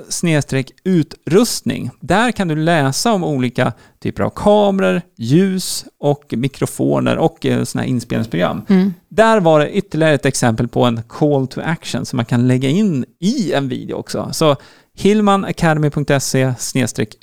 utrustning. 0.84 1.90
Där 2.00 2.32
kan 2.32 2.48
du 2.48 2.56
läsa 2.56 3.12
om 3.12 3.24
olika 3.24 3.72
typer 4.02 4.22
av 4.22 4.30
kameror, 4.30 5.02
ljus 5.16 5.84
och 6.00 6.24
mikrofoner 6.36 7.16
och 7.16 7.46
eh, 7.46 7.64
sådana 7.64 7.82
här 7.82 7.90
inspelningsprogram. 7.90 8.62
Där 9.08 9.40
var 9.40 9.60
det 9.60 9.70
ytterligare 9.70 10.14
ett 10.14 10.26
exempel 10.26 10.68
på 10.68 10.84
en 10.84 11.02
call 11.08 11.46
to 11.46 11.60
action 11.64 12.06
som 12.06 12.16
man 12.16 12.26
kan 12.26 12.48
lägga 12.48 12.68
in 12.68 13.04
i 13.20 13.52
en 13.52 13.68
video 13.68 13.94
också. 13.96 14.28
Så 14.32 14.56
hillmanacademy.se 15.00 16.54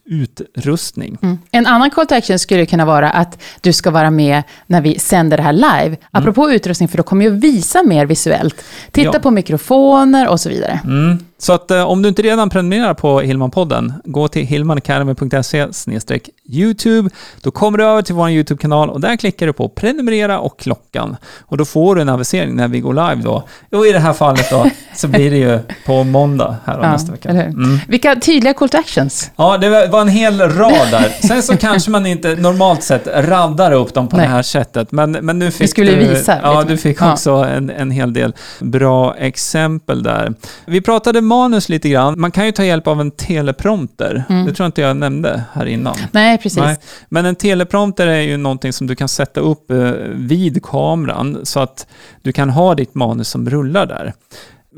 utrustning. 0.06 1.18
Mm. 1.22 1.38
En 1.52 1.66
annan 1.66 1.90
call 1.92 2.06
to 2.08 2.16
action 2.16 2.40
skulle 2.40 2.66
kunna 2.66 2.86
vara 2.86 3.10
att 3.10 3.38
du 3.62 3.74
ska 3.74 3.92
vara 3.92 4.12
med 4.12 4.44
när 4.68 4.82
vi 4.82 5.00
sänder 5.00 5.38
det 5.38 5.44
här 5.44 5.54
live. 5.54 5.98
Apropå 6.12 6.52
utrustning, 6.52 6.90
för 6.90 6.98
då 6.98 7.04
kommer 7.04 7.26
jag 7.26 7.32
visa 7.32 7.84
mer 7.84 8.06
visuellt. 8.06 8.64
Titta 8.92 9.10
Ja. 9.14 9.20
på 9.20 9.32
mikrofoner 9.32 10.28
och 10.28 10.40
så 10.40 10.50
vidare. 10.50 10.80
Mm. 10.84 11.18
Så 11.40 11.54
att 11.54 11.72
eh, 11.72 11.84
om 11.84 12.02
du 12.02 12.10
inte 12.10 12.22
redan 12.22 12.50
prenumererar 12.50 12.94
på 12.94 13.22
Hillman-podden, 13.22 13.94
gå 14.04 14.28
till 14.28 14.46
hillmanacademy.se 14.46 15.68
YouTube. 16.50 17.10
Då 17.42 17.52
kommer 17.52 17.78
du 17.78 17.84
över 17.84 18.02
till 18.02 18.16
vår 18.16 18.30
YouTube-kanal 18.30 18.90
och 18.90 19.02
där 19.02 19.16
klickar 19.16 19.48
du 19.48 19.54
på 19.54 19.70
prenumerera 19.70 20.40
och 20.40 20.60
klockan. 20.60 21.16
Och 21.40 21.58
då 21.58 21.66
får 21.66 21.96
du 21.96 22.02
en 22.02 22.10
avisering 22.10 22.56
när 22.56 22.68
vi 22.68 22.80
går 22.80 22.94
live 22.94 23.22
då. 23.24 23.44
Och 23.72 23.88
i 23.88 23.92
det 23.92 24.00
här 24.00 24.14
fallet 24.14 24.50
då 24.50 24.66
så 24.96 25.08
blir 25.08 25.32
det 25.32 25.38
ju 25.38 25.60
på 25.86 26.04
måndag 26.04 26.56
här 26.66 26.80
Ja, 26.82 26.92
nästa 26.92 27.12
vecka. 27.12 27.30
Mm. 27.30 27.80
Vilka 27.88 28.16
tydliga 28.16 28.54
call 28.54 28.70
to 28.70 28.78
actions. 28.78 29.32
Ja, 29.36 29.58
det 29.58 29.88
var 29.88 30.02
en 30.02 30.08
hel 30.08 30.40
rad 30.42 30.92
där. 30.92 31.28
Sen 31.28 31.44
så 31.44 31.58
kanske 31.58 31.92
man 31.92 32.06
inte 32.06 32.36
normalt 32.36 32.84
sett 32.84 33.08
raddar 33.16 33.72
upp 33.72 33.94
dem 33.94 34.08
på 34.08 34.18
Nej. 34.18 34.26
det 34.26 34.32
här 34.32 34.42
sättet. 34.44 34.92
Men, 34.92 35.12
men 35.12 35.40
nu 35.40 35.52
fick 35.52 35.70
skulle 35.70 35.92
du... 35.92 36.08
visa 36.08 36.40
Ja, 36.44 36.64
du 36.64 36.78
fick 36.78 37.02
Ja. 37.02 37.14
också 37.14 37.32
en, 37.32 37.70
en 37.70 37.92
hel 37.92 38.14
del 38.14 38.34
bra 38.60 39.16
exempel 39.16 40.04
där. 40.04 40.34
Vi 40.66 40.82
pratade 40.82 41.22
manus 41.28 41.70
lite 41.70 41.90
grann. 41.90 42.20
Man 42.20 42.32
kan 42.32 42.46
ju 42.46 42.52
ta 42.52 42.64
hjälp 42.64 42.88
av 42.88 43.02
en 43.02 43.12
teleprompter. 43.12 44.24
Mm. 44.30 44.46
Det 44.46 44.54
tror 44.54 44.64
jag 44.64 44.68
inte 44.68 44.82
jag 44.82 44.98
nämnde 44.98 45.44
här 45.54 45.66
innan. 45.66 45.96
Nej, 46.12 46.38
precis. 46.38 46.58
Nej. 46.58 46.78
Men 47.10 47.26
en 47.26 47.36
teleprompter 47.36 48.08
är 48.08 48.22
ju 48.22 48.38
någonting 48.38 48.74
som 48.74 48.88
du 48.88 48.96
kan 48.96 49.08
sätta 49.08 49.40
upp 49.40 49.72
eh, 49.72 49.92
vid 50.14 50.64
kameran 50.64 51.40
så 51.44 51.60
att 51.60 51.88
du 52.22 52.32
kan 52.32 52.50
ha 52.50 52.76
ditt 52.76 52.96
manus 52.96 53.30
som 53.30 53.50
rullar 53.50 53.86
där. 53.86 54.14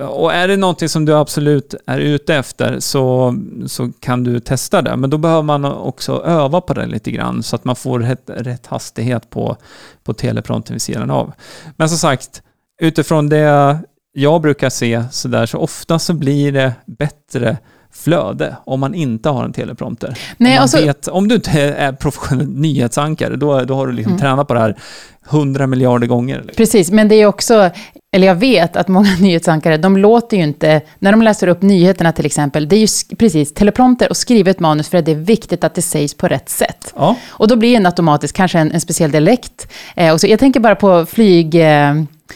Och 0.08 0.34
är 0.34 0.48
det 0.48 0.58
någonting 0.58 0.89
som 0.89 1.06
du 1.06 1.15
absolut 1.15 1.75
är 1.86 2.00
ute 2.00 2.36
efter 2.36 2.79
så, 2.79 3.36
så 3.68 3.91
kan 4.00 4.24
du 4.24 4.39
testa 4.39 4.82
det. 4.82 4.96
Men 4.96 5.10
då 5.10 5.18
behöver 5.18 5.44
man 5.44 5.65
också 5.65 6.24
öva 6.25 6.62
på 6.62 6.74
det 6.74 6.86
lite 6.86 7.12
grann 7.12 7.44
så 7.44 7.56
att 7.56 7.65
man 7.65 7.75
får 7.75 8.00
rätt, 8.00 8.24
rätt 8.27 8.68
hastighet 8.68 9.29
på, 9.29 9.58
på 10.03 10.13
telepromptern 10.13 10.75
vid 10.75 10.82
sidan 10.82 11.12
av. 11.12 11.32
Men 11.77 11.89
som 11.89 11.98
sagt, 11.98 12.41
utifrån 12.82 13.29
det 13.29 13.79
jag 14.13 14.42
brukar 14.42 14.70
se 14.70 15.04
så 15.12 15.28
där 15.28 15.46
så 15.46 15.58
ofta 15.58 16.00
så 16.00 16.13
blir 16.13 16.51
det 16.51 16.74
bättre 16.86 17.58
flöde 17.94 18.56
om 18.66 18.80
man 18.80 18.94
inte 18.94 19.30
har 19.30 19.44
en 19.46 19.54
teleprompter. 19.54 20.18
Nej, 20.38 20.51
om, 20.51 20.56
man 20.56 20.63
och 20.63 20.70
så- 20.70 20.82
vet, 20.82 21.08
om 21.08 21.28
du 21.28 21.36
inte 21.36 21.62
är 21.62 21.92
professionell 21.92 22.50
nyhetsankare, 22.50 23.36
då, 23.36 23.60
då 23.63 23.75
har 23.75 23.88
du 23.88 23.94
liksom 23.94 24.12
Mm. 24.13 24.22
tränat 24.22 24.48
på 24.48 24.54
det 24.54 24.60
här 24.60 24.78
hundra 25.25 25.68
miljarder 25.68 26.08
gånger. 26.08 26.36
Liksom. 26.38 26.54
Precis, 26.58 26.92
men 26.92 27.08
det 27.08 27.16
är 27.16 27.25
också, 27.25 27.70
eller 28.12 28.28
jag 28.28 28.36
vet 28.36 28.75
att 28.75 28.88
många 28.88 29.16
nyhetsankare, 29.20 29.78
de 29.78 29.98
låter 29.98 30.38
ju 30.38 30.44
inte, 30.44 30.82
när 31.00 31.12
de 31.12 31.22
läser 31.22 31.48
upp 31.48 31.62
nyheterna 31.62 32.12
till 32.12 32.25
exempel, 32.25 32.68
det 32.68 32.75
är 32.75 32.80
ju 32.80 33.16
precis 33.18 33.54
teleprompter 33.54 34.10
och 34.10 34.18
skrivet 34.18 34.60
manus 34.60 34.89
för 34.89 34.98
att 34.98 35.06
det 35.06 35.12
är 35.12 35.16
viktigt 35.16 35.63
att 35.63 35.75
det 35.75 35.82
sägs 35.82 36.13
på 36.18 36.28
rätt 36.28 36.50
sätt. 36.50 36.94
Ja. 36.96 37.16
Och 37.30 37.48
då 37.48 37.56
blir 37.56 37.75
en 37.78 37.86
automatiskt 37.86 38.36
kanske 38.36 38.60
en, 38.60 38.72
en 38.72 38.82
speciell 38.82 39.12
dialekt. 39.12 39.68
Eh, 39.96 40.13
och 40.13 40.22
så, 40.22 40.28
jag 40.28 40.39
tänker 40.39 40.60
bara 40.60 40.75
på 40.75 41.06
flyg, 41.06 41.56
eh, 41.56 41.94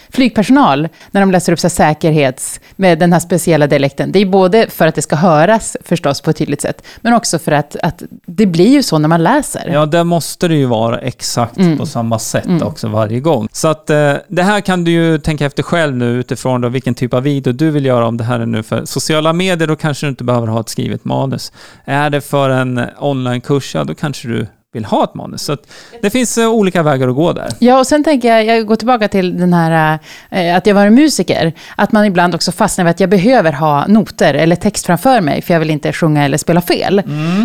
flygpersonal, 0.09 0.87
när 1.11 1.21
de 1.21 1.31
läser 1.31 1.53
upp 1.53 1.59
så 1.59 1.69
säkerhets, 1.69 2.59
med 2.75 2.99
den 2.99 3.13
här 3.13 3.19
speciella 3.19 3.67
dialekten. 3.67 4.11
Det 4.11 4.19
är 4.19 4.25
både 4.25 4.67
för 4.69 4.87
att 4.87 4.95
det 4.95 5.01
ska 5.01 5.15
höras 5.15 5.77
förstås 5.85 6.21
på 6.21 6.29
ett 6.29 6.37
tydligt 6.37 6.61
sätt, 6.61 6.83
men 7.01 7.13
också 7.13 7.39
för 7.39 7.51
att, 7.51 7.75
att 7.75 8.03
det 8.25 8.45
blir 8.45 8.67
ju 8.67 8.83
så 8.83 8.97
när 8.97 9.07
man 9.09 9.23
läser. 9.23 9.69
Ja, 9.73 9.85
där 9.85 10.03
måste 10.03 10.47
det 10.47 10.55
ju 10.55 10.65
vara 10.65 10.99
exakt 10.99 11.57
Mm. 11.57 11.77
på 11.77 11.85
samma 11.85 12.19
sätt 12.19 12.45
Mm. 12.45 12.63
också 12.67 12.87
varje 12.87 13.19
gång. 13.19 13.47
Så 13.51 13.67
att 13.67 13.89
eh, 13.89 14.13
det 14.27 14.43
här 14.43 14.61
kan 14.61 14.83
du 14.83 14.91
ju 14.91 15.17
tänka 15.17 15.45
efter 15.45 15.63
själv 15.63 15.95
nu 15.95 16.05
utifrån 16.19 16.61
då 16.61 16.69
vilken 16.69 16.95
typ 16.95 17.13
av 17.13 17.23
video 17.23 17.53
du 17.53 17.71
vill 17.71 17.85
göra 17.85 18.07
om 18.07 18.17
det 18.17 18.23
här 18.23 18.39
är 18.39 18.45
nu 18.45 18.63
för 18.63 18.85
sociala 18.85 19.33
medier, 19.33 19.67
då 19.67 19.75
kanske 19.75 20.05
du 20.05 20.09
inte 20.09 20.23
behöver 20.23 20.47
ha 20.47 20.59
ett 20.59 20.69
skrivet 20.69 21.05
manus. 21.05 21.51
Är 21.85 22.09
det 22.09 22.21
för 22.21 22.49
en 22.49 22.81
onlinekurs, 22.99 23.75
ja 23.75 23.83
då 23.83 23.95
kanske 23.95 24.27
du 24.27 24.47
vill 24.73 24.85
ha 24.85 25.03
ett 25.03 25.13
manus. 25.13 25.41
Så 25.41 25.57
det 26.01 26.09
finns 26.09 26.37
eh, 26.37 26.49
olika 26.49 26.83
vägar 26.83 27.07
att 27.07 27.15
gå 27.15 27.33
där. 27.33 27.49
Ja, 27.59 27.79
och 27.79 27.87
sen 27.87 28.03
tänker 28.03 28.27
jag, 28.27 28.45
jag 28.45 28.65
går 28.67 28.75
tillbaka 28.75 29.07
till 29.07 29.37
den 29.37 29.53
här, 29.53 29.99
eh, 30.29 30.55
att 30.55 30.67
jag 30.67 30.75
var 30.75 30.89
musiker, 30.89 31.53
att 31.75 31.91
man 31.91 32.05
ibland 32.05 32.35
också 32.35 32.51
fastnar 32.51 32.85
vid 32.85 32.91
att 32.91 32.99
jag 32.99 33.09
behöver 33.09 33.51
ha 33.51 33.87
noter 33.87 34.33
eller 34.33 34.55
text 34.55 34.85
framför 34.85 35.21
mig, 35.21 35.41
för 35.41 35.53
jag 35.53 35.59
vill 35.59 35.69
inte 35.69 35.93
sjunga 35.93 36.25
eller 36.25 36.37
spela 36.37 36.61
fel. 36.61 37.01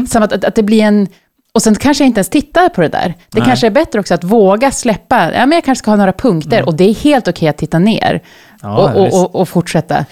Som 0.08 0.22
att, 0.22 0.32
att, 0.32 0.44
att 0.44 0.54
det 0.54 0.62
blir 0.62 0.82
en... 0.82 1.08
Och 1.52 1.62
sen 1.62 1.74
kanske 1.74 2.04
jag 2.04 2.08
inte 2.08 2.18
ens 2.18 2.28
tittar 2.28 2.68
på 2.68 2.80
det 2.80 2.88
där. 2.88 3.14
Det 3.30 3.38
Nej. 3.38 3.48
kanske 3.48 3.66
är 3.66 3.70
bättre 3.70 4.00
också 4.00 4.14
att 4.14 4.24
våga 4.24 4.70
släppa, 4.70 5.32
ja 5.32 5.46
men 5.46 5.52
jag 5.52 5.64
kanske 5.64 5.82
ska 5.82 5.90
ha 5.90 5.96
några 5.96 6.12
punkter, 6.12 6.62
och 6.66 6.74
det 6.74 6.84
är 6.84 6.94
helt 6.94 7.28
okej 7.28 7.48
att 7.48 7.56
titta 7.56 7.78
ner. 7.78 8.22
Ja, 8.62 8.92
och, 8.92 9.06
och, 9.06 9.24
och, 9.24 9.40
och 9.40 9.48
fortsätta. 9.48 10.04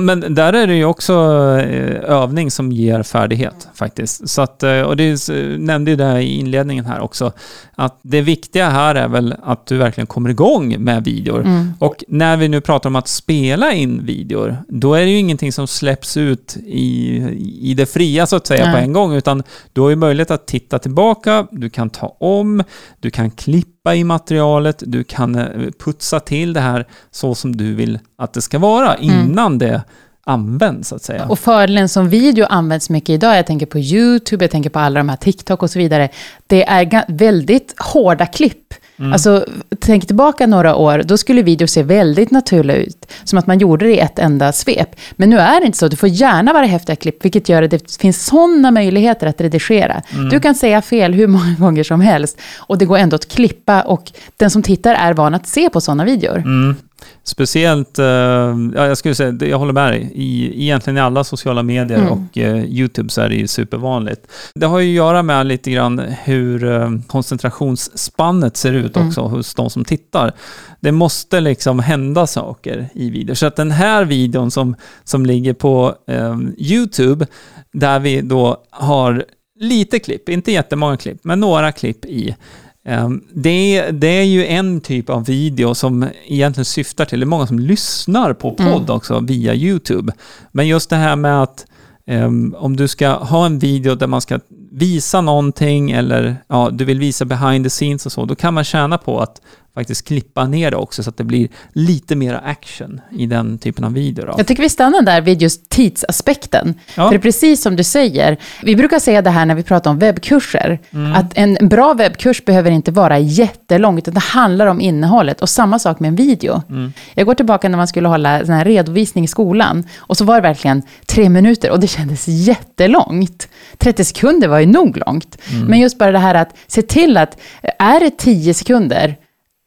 Men 0.00 0.34
där 0.34 0.52
är 0.52 0.66
det 0.66 0.74
ju 0.74 0.84
också 0.84 1.12
eh, 1.60 2.10
övning 2.10 2.50
som 2.50 2.72
ger 2.72 3.02
färdighet 3.02 3.68
faktiskt. 3.74 4.28
Så 4.28 4.42
att, 4.42 4.62
eh, 4.62 4.80
och 4.80 4.96
det 4.96 5.28
nämnde 5.58 5.90
ju 5.90 5.96
det 5.96 6.22
i 6.22 6.38
inledningen 6.38 6.84
här 6.84 7.00
också, 7.00 7.32
att 7.74 8.00
det 8.02 8.20
viktiga 8.20 8.70
här 8.70 8.94
är 8.94 9.08
väl 9.08 9.34
att 9.42 9.66
du 9.66 9.76
verkligen 9.76 10.06
kommer 10.06 10.30
igång 10.30 10.84
med 10.84 11.04
videor. 11.04 11.40
Mm. 11.40 11.72
Och 11.78 12.04
när 12.08 12.36
vi 12.36 12.48
nu 12.48 12.60
pratar 12.60 12.90
om 12.90 12.96
att 12.96 13.08
spela 13.08 13.72
in 13.72 14.04
videor, 14.06 14.56
då 14.68 14.94
är 14.94 15.00
det 15.00 15.10
ju 15.10 15.18
ingenting 15.18 15.52
som 15.52 15.66
släpps 15.66 16.16
ut 16.16 16.56
i, 16.66 17.18
i 17.60 17.74
det 17.74 17.86
fria 17.86 18.26
så 18.26 18.36
att 18.36 18.46
säga 18.46 18.64
Nej. 18.64 18.74
på 18.74 18.78
en 18.78 18.92
gång, 18.92 19.14
utan 19.14 19.42
du 19.72 19.80
har 19.80 19.90
ju 19.90 19.96
möjlighet 19.96 20.30
att 20.30 20.46
titta 20.46 20.78
tillbaka, 20.78 21.46
du 21.50 21.70
kan 21.70 21.90
ta 21.90 22.16
om, 22.20 22.64
du 23.00 23.10
kan 23.10 23.30
klippa 23.30 23.81
i 23.90 24.04
materialet, 24.04 24.82
du 24.86 25.04
kan 25.04 25.34
eh, 25.34 25.70
putsa 25.84 26.20
till 26.20 26.52
det 26.52 26.60
här 26.60 26.86
så 27.10 27.34
som 27.34 27.56
du 27.56 27.74
vill 27.74 27.98
att 28.16 28.32
det 28.32 28.42
ska 28.42 28.58
vara 28.58 28.96
innan 28.96 29.58
det 29.58 29.82
används 30.24 30.88
så 30.88 30.94
att 30.94 31.02
säga. 31.02 31.26
Och 31.26 31.38
fördelen 31.38 31.88
som 31.88 32.08
video 32.08 32.46
används 32.50 32.90
mycket 32.90 33.10
idag, 33.10 33.36
jag 33.36 33.46
tänker 33.46 33.66
på 33.66 33.78
YouTube, 33.78 34.44
jag 34.44 34.50
tänker 34.50 34.70
på 34.70 34.78
alla 34.78 35.00
de 35.00 35.08
här 35.08 35.16
TikTok 35.16 35.62
och 35.62 35.70
så 35.70 35.78
vidare, 35.78 36.08
det 36.46 36.68
är 36.68 37.04
väldigt 37.08 37.74
hårda 37.78 38.26
klipp. 38.26 38.74
Alltså, 39.12 39.44
tänk 39.78 40.06
tillbaka 40.06 40.46
några 40.46 40.74
år, 40.74 41.02
då 41.04 41.16
skulle 41.16 41.42
video 41.42 41.66
se 41.66 41.82
väldigt 41.82 42.30
naturliga 42.30 42.76
ut, 42.76 43.12
som 43.24 43.38
att 43.38 43.46
man 43.46 43.58
gjorde 43.58 43.84
det 43.84 43.94
i 43.94 43.98
ett 43.98 44.18
enda 44.18 44.52
svep. 44.52 44.88
Men 45.12 45.30
nu 45.30 45.38
är 45.38 45.60
det 45.60 45.66
inte 45.66 45.78
så, 45.78 45.88
du 45.88 45.96
får 45.96 46.08
gärna 46.08 46.52
vara 46.52 46.64
häftiga 46.64 46.96
klipp, 46.96 47.24
vilket 47.24 47.48
gör 47.48 47.62
att 47.62 47.70
det 47.70 47.96
finns 47.96 48.26
sådana 48.26 48.70
möjligheter 48.70 49.26
att 49.26 49.40
redigera. 49.40 50.02
Du 50.30 50.40
kan 50.40 50.54
säga 50.54 50.82
fel 50.82 51.14
hur 51.14 51.26
många 51.26 51.54
gånger 51.58 51.84
som 51.84 52.00
helst, 52.00 52.40
och 52.58 52.78
det 52.78 52.84
går 52.84 52.98
ändå 52.98 53.14
att 53.14 53.28
klippa, 53.28 53.82
och 53.82 54.12
den 54.36 54.50
som 54.50 54.62
tittar 54.62 54.94
är 54.94 55.14
van 55.14 55.34
att 55.34 55.46
se 55.46 55.70
på 55.70 55.80
sådana 55.80 56.04
videor. 56.04 56.36
Mm. 56.36 56.76
Speciellt, 57.24 57.98
eh, 57.98 58.04
ja, 58.04 58.86
jag 58.86 58.98
skulle 58.98 59.14
säga, 59.14 59.36
jag 59.40 59.58
håller 59.58 59.72
med 59.72 59.92
dig, 59.92 60.10
i, 60.14 60.62
egentligen 60.62 60.96
i 60.96 61.00
alla 61.00 61.24
sociala 61.24 61.62
medier 61.62 61.98
Mm. 61.98 62.12
och 62.12 62.38
eh, 62.38 62.64
YouTube 62.64 63.08
så 63.10 63.20
är 63.20 63.28
det 63.28 63.34
ju 63.34 63.46
supervanligt. 63.46 64.26
Det 64.54 64.66
har 64.66 64.78
ju 64.80 64.90
att 64.90 64.96
göra 64.96 65.22
med 65.22 65.46
lite 65.46 65.70
grann 65.70 65.98
hur 66.24 66.64
eh, 66.64 66.90
koncentrationsspannet 67.06 68.56
ser 68.56 68.72
ut 68.72 68.96
Mm. 68.96 69.08
också 69.08 69.20
hos 69.20 69.54
de 69.54 69.70
som 69.70 69.84
tittar. 69.84 70.32
Det 70.80 70.92
måste 70.92 71.40
liksom 71.40 71.78
hända 71.78 72.26
saker 72.26 72.88
i 72.94 73.10
videor. 73.10 73.34
Så 73.34 73.46
att 73.46 73.56
den 73.56 73.70
här 73.70 74.04
videon 74.04 74.50
som, 74.50 74.76
som 75.04 75.26
ligger 75.26 75.52
på 75.52 75.94
eh, 76.08 76.38
YouTube, 76.58 77.26
där 77.72 77.98
vi 78.00 78.20
då 78.20 78.56
har 78.70 79.24
lite 79.60 79.98
klipp, 79.98 80.28
inte 80.28 80.52
jättemånga 80.52 80.96
klipp, 80.96 81.18
men 81.24 81.40
några 81.40 81.72
klipp 81.72 82.04
i. 82.04 82.36
Ehm, 82.84 83.24
Det 83.34 83.76
är, 83.76 83.92
det 83.92 84.06
är 84.06 84.24
ju 84.24 84.46
en 84.46 84.80
typ 84.80 85.10
av 85.10 85.24
video 85.24 85.74
som 85.74 86.08
egentligen 86.26 86.64
syftar 86.64 87.04
till, 87.04 87.20
det 87.20 87.24
är 87.24 87.26
många 87.26 87.46
som 87.46 87.58
lyssnar 87.58 88.32
på 88.32 88.54
podd 88.54 88.90
också 88.90 89.20
via 89.20 89.54
YouTube. 89.54 90.12
Men 90.52 90.68
just 90.68 90.90
det 90.90 90.96
här 90.96 91.16
med 91.16 91.42
att 91.42 91.66
ehm, 92.06 92.54
om 92.58 92.76
du 92.76 92.88
ska 92.88 93.08
ha 93.08 93.46
en 93.46 93.58
video 93.58 93.94
där 93.94 94.06
man 94.06 94.20
ska 94.20 94.40
visa 94.72 95.20
någonting 95.20 95.90
eller 95.90 96.36
ja, 96.48 96.70
du 96.72 96.84
vill 96.84 96.98
visa 96.98 97.24
behind 97.24 97.64
the 97.64 97.70
scenes 97.70 98.06
och 98.06 98.12
så, 98.12 98.24
då 98.24 98.34
kan 98.34 98.54
man 98.54 98.64
tjäna 98.64 98.98
på 98.98 99.20
att 99.20 99.40
faktiskt 99.74 100.06
klippa 100.08 100.46
ner 100.46 100.70
det 100.70 100.76
också 100.76 101.02
så 101.02 101.10
att 101.10 101.16
det 101.16 101.24
blir 101.24 101.48
lite 101.72 102.16
mer 102.16 102.40
action 102.44 103.00
i 103.10 103.26
den 103.26 103.58
typen 103.58 103.84
av 103.84 103.92
video. 103.92 104.26
Då. 104.26 104.34
Jag 104.38 104.46
tycker 104.46 104.62
vi 104.62 104.68
stannar 104.68 105.02
där 105.02 105.20
vid 105.20 105.42
just 105.42 105.68
tidsaspekten. 105.68 106.74
Ja. 106.96 107.02
För 107.02 107.10
det 107.10 107.16
är 107.16 107.18
precis 107.18 107.62
som 107.62 107.76
du 107.76 107.84
säger, 107.84 108.36
vi 108.62 108.76
brukar 108.76 108.98
säga 108.98 109.22
det 109.22 109.30
här 109.30 109.46
när 109.46 109.54
vi 109.54 109.62
pratar 109.62 109.90
om 109.90 109.98
webbkurser, 109.98 110.78
Mm. 110.90 111.12
att 111.14 111.32
en 111.38 111.68
bra 111.68 111.94
webbkurs 111.94 112.44
behöver 112.44 112.70
inte 112.70 112.90
vara 112.90 113.18
jättelång, 113.18 113.98
utan 113.98 114.14
det 114.14 114.20
handlar 114.20 114.66
om 114.66 114.80
innehållet. 114.80 115.40
Och 115.42 115.48
samma 115.48 115.78
sak 115.78 116.00
med 116.00 116.08
en 116.08 116.16
video. 116.16 116.62
Mm. 116.70 116.92
Jag 117.14 117.26
går 117.26 117.34
tillbaka 117.34 117.68
när 117.68 117.76
man 117.76 117.88
skulle 117.88 118.08
hålla 118.08 118.46
sån 118.46 118.54
här 118.54 118.64
redovisning 118.64 119.24
i 119.24 119.28
skolan, 119.28 119.84
och 119.96 120.16
så 120.16 120.24
var 120.24 120.34
det 120.34 120.40
verkligen 120.48 120.82
tre 121.06 121.28
minuter, 121.28 121.70
och 121.70 121.80
det 121.80 121.86
kändes 121.86 122.28
jättelångt. 122.28 123.48
30 123.78 124.04
sekunder 124.04 124.48
var 124.48 124.58
ju 124.58 124.66
nog 124.66 124.96
långt. 125.06 125.38
Mm. 125.50 125.66
Men 125.66 125.80
just 125.80 125.98
bara 125.98 126.12
det 126.12 126.18
här 126.18 126.34
att 126.34 126.56
se 126.66 126.82
till 126.82 127.16
att, 127.16 127.38
är 127.78 128.00
det 128.00 128.10
10 128.18 128.54
sekunder, 128.54 129.16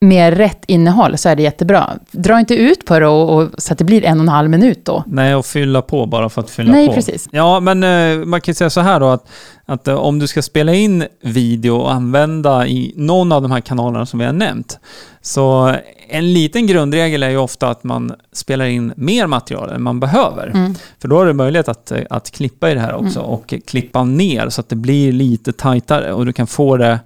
med 0.08 0.38
rätt 0.38 0.64
innehåll 0.68 1.18
så 1.18 1.30
är 1.30 1.36
det 1.36 1.44
jättebra. 1.44 1.90
Dra 2.12 2.40
inte 2.40 2.56
ut 2.56 2.86
på 2.86 3.00
det 3.00 3.08
och, 3.08 3.38
och, 3.38 3.50
så 3.58 3.74
att 3.74 3.80
det 3.80 3.86
blir 3.86 4.04
en 4.04 4.18
och 4.18 4.24
en 4.24 4.30
halv 4.30 4.50
minut 4.50 4.86
då. 4.86 5.04
Nej, 5.08 5.36
och 5.36 5.46
fylla 5.46 5.82
på 5.82 6.06
bara 6.06 6.30
för 6.30 6.42
att 6.42 6.50
fylla 6.50 6.72
Nej, 6.72 6.88
på. 6.88 6.94
precis. 6.94 7.28
Ja, 7.32 7.60
men 7.60 7.84
eh, 7.84 8.26
man 8.26 8.42
kan 8.42 8.52
ju 8.52 8.56
säga 8.56 8.70
så 8.70 8.82
här 8.82 9.00
då 9.00 9.08
att, 9.08 9.28
att 9.66 9.88
eh, 9.88 9.96
om 9.96 10.20
du 10.20 10.28
ska 10.28 10.42
spela 10.42 10.74
in 10.74 11.06
video 11.22 11.76
och 11.76 11.94
använda 11.94 12.68
i 12.68 12.94
någon 12.96 13.32
av 13.32 13.42
de 13.42 13.52
här 13.52 13.62
kanalerna 13.62 14.06
som 14.06 14.20
vi 14.20 14.26
har 14.26 14.34
nämnt, 14.34 14.80
så 15.22 15.76
en 16.10 16.34
liten 16.34 16.68
grundregel 16.68 17.24
är 17.24 17.30
ju 17.30 17.38
ofta 17.38 17.70
att 17.70 17.84
man 17.84 18.14
spelar 18.32 18.66
in 18.66 18.94
mer 18.96 19.28
material 19.28 19.70
än 19.70 19.84
man 19.84 20.00
behöver. 20.00 20.48
Mm. 20.48 20.76
För 21.00 21.08
då 21.08 21.18
har 21.18 21.26
du 21.26 21.34
möjlighet 21.34 21.68
att, 21.68 21.92
eh, 21.92 22.02
att 22.10 22.32
klippa 22.32 22.72
i 22.72 22.74
det 22.74 22.80
här 22.80 22.96
också 22.96 23.20
och 23.20 23.54
klippa 23.68 24.04
ner 24.04 24.50
så 24.50 24.62
att 24.62 24.70
det 24.70 24.76
blir 24.76 25.12
lite 25.12 25.54
tajtare 25.54 26.14
och 26.14 26.26
du 26.26 26.34
kan 26.34 26.48
få 26.48 26.78
det 26.78 27.00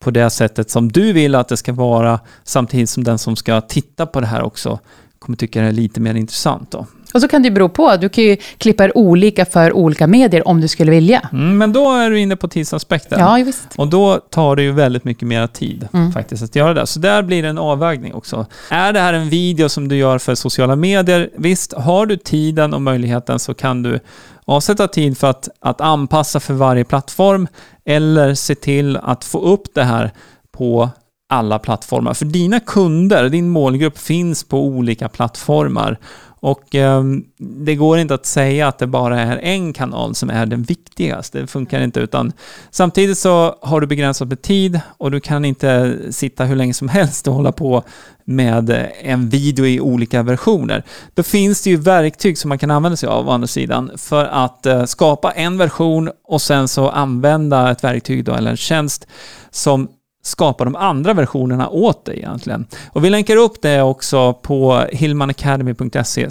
på 0.00 0.10
det 0.10 0.30
sättet 0.30 0.70
som 0.70 0.92
du 0.92 1.12
vill 1.12 1.34
att 1.34 1.48
det 1.48 1.56
ska 1.56 1.72
vara 1.72 2.20
samtidigt 2.44 2.90
som 2.90 3.04
den 3.04 3.18
som 3.18 3.36
ska 3.36 3.60
titta 3.60 4.06
på 4.06 4.20
det 4.20 4.26
här 4.26 4.42
också 4.42 4.78
kommer 5.18 5.36
tycka 5.36 5.60
det 5.60 5.66
är 5.66 5.72
lite 5.72 6.00
mer 6.00 6.14
intressant 6.14 6.70
då. 6.70 6.86
Och 7.14 7.20
så 7.20 7.28
kan 7.28 7.42
det 7.42 7.48
ju 7.48 7.54
bero 7.54 7.68
på, 7.68 7.96
du 7.96 8.08
kan 8.08 8.24
ju 8.24 8.36
klippa 8.58 8.84
er 8.84 8.96
olika 8.98 9.44
för 9.44 9.72
olika 9.72 10.06
medier 10.06 10.48
om 10.48 10.60
du 10.60 10.68
skulle 10.68 10.90
vilja. 10.90 11.28
Mm, 11.32 11.58
men 11.58 11.72
då 11.72 11.92
är 11.92 12.10
du 12.10 12.20
inne 12.20 12.36
på 12.36 12.48
tidsaspekten. 12.48 13.20
Ja, 13.20 13.42
visst. 13.44 13.68
Och 13.76 13.88
då 13.88 14.16
tar 14.16 14.56
det 14.56 14.62
ju 14.62 14.72
väldigt 14.72 15.04
mycket 15.04 15.28
mer 15.28 15.46
tid 15.46 15.88
Mm. 15.92 16.12
faktiskt 16.12 16.42
att 16.42 16.56
göra 16.56 16.74
det. 16.74 16.86
Så 16.86 16.98
där 17.00 17.22
blir 17.22 17.42
det 17.42 17.48
en 17.48 17.58
avvägning 17.58 18.14
också. 18.14 18.46
Är 18.70 18.92
det 18.92 19.00
här 19.00 19.12
en 19.12 19.28
video 19.28 19.68
som 19.68 19.88
du 19.88 19.96
gör 19.96 20.18
för 20.18 20.34
sociala 20.34 20.76
medier, 20.76 21.30
visst, 21.36 21.72
har 21.72 22.06
du 22.06 22.16
tiden 22.16 22.74
och 22.74 22.82
möjligheten 22.82 23.38
så 23.38 23.54
kan 23.54 23.82
du 23.82 24.00
avsätta 24.44 24.88
tid 24.88 25.18
för 25.18 25.30
att, 25.30 25.48
att 25.60 25.80
anpassa 25.80 26.40
för 26.40 26.54
varje 26.54 26.84
plattform 26.84 27.48
eller 27.84 28.34
se 28.34 28.54
till 28.54 28.96
att 28.96 29.24
få 29.24 29.40
upp 29.40 29.62
det 29.74 29.84
här 29.84 30.10
på 30.52 30.90
alla 31.28 31.58
plattformar. 31.58 32.14
För 32.14 32.24
dina 32.24 32.60
kunder, 32.60 33.28
din 33.28 33.48
målgrupp 33.48 33.98
finns 33.98 34.44
på 34.44 34.64
olika 34.64 35.08
plattformar. 35.08 35.98
Och 36.40 36.74
eh, 36.74 37.02
det 37.38 37.74
går 37.74 37.98
inte 37.98 38.14
att 38.14 38.26
säga 38.26 38.68
att 38.68 38.78
det 38.78 38.86
bara 38.86 39.20
är 39.20 39.36
en 39.36 39.72
kanal 39.72 40.14
som 40.14 40.30
är 40.30 40.46
den 40.46 40.62
viktigaste. 40.62 41.40
Det 41.40 41.46
funkar 41.46 41.80
inte. 41.80 42.00
utan 42.00 42.32
Samtidigt 42.70 43.18
så 43.18 43.56
har 43.60 43.80
du 43.80 43.86
begränsat 43.86 44.28
med 44.28 44.42
tid 44.42 44.80
och 44.98 45.10
du 45.10 45.20
kan 45.20 45.44
inte 45.44 45.98
sitta 46.10 46.44
hur 46.44 46.56
länge 46.56 46.74
som 46.74 46.88
helst 46.88 47.28
och 47.28 47.34
hålla 47.34 47.52
på 47.52 47.84
med 48.24 48.88
en 49.00 49.28
video 49.28 49.66
i 49.66 49.80
olika 49.80 50.22
versioner. 50.22 50.84
Då 51.14 51.22
finns 51.22 51.62
det 51.62 51.70
ju 51.70 51.76
verktyg 51.76 52.38
som 52.38 52.48
man 52.48 52.58
kan 52.58 52.70
använda 52.70 52.96
sig 52.96 53.08
av 53.08 53.28
å 53.28 53.30
andra 53.30 53.46
sidan 53.46 53.90
för 53.96 54.24
att 54.24 54.66
eh, 54.66 54.84
skapa 54.84 55.30
en 55.30 55.58
version 55.58 56.10
och 56.24 56.42
sen 56.42 56.68
så 56.68 56.88
använda 56.88 57.70
ett 57.70 57.84
verktyg 57.84 58.24
då, 58.24 58.34
eller 58.34 58.50
en 58.50 58.56
tjänst 58.56 59.06
som 59.50 59.88
skapa 60.22 60.64
de 60.64 60.76
andra 60.76 61.14
versionerna 61.14 61.68
åt 61.68 62.04
dig 62.04 62.18
egentligen. 62.18 62.66
Och 62.92 63.04
vi 63.04 63.10
länkar 63.10 63.36
upp 63.36 63.62
det 63.62 63.82
också 63.82 64.32
på 64.32 64.86
hillmanacademy.se 64.92 66.28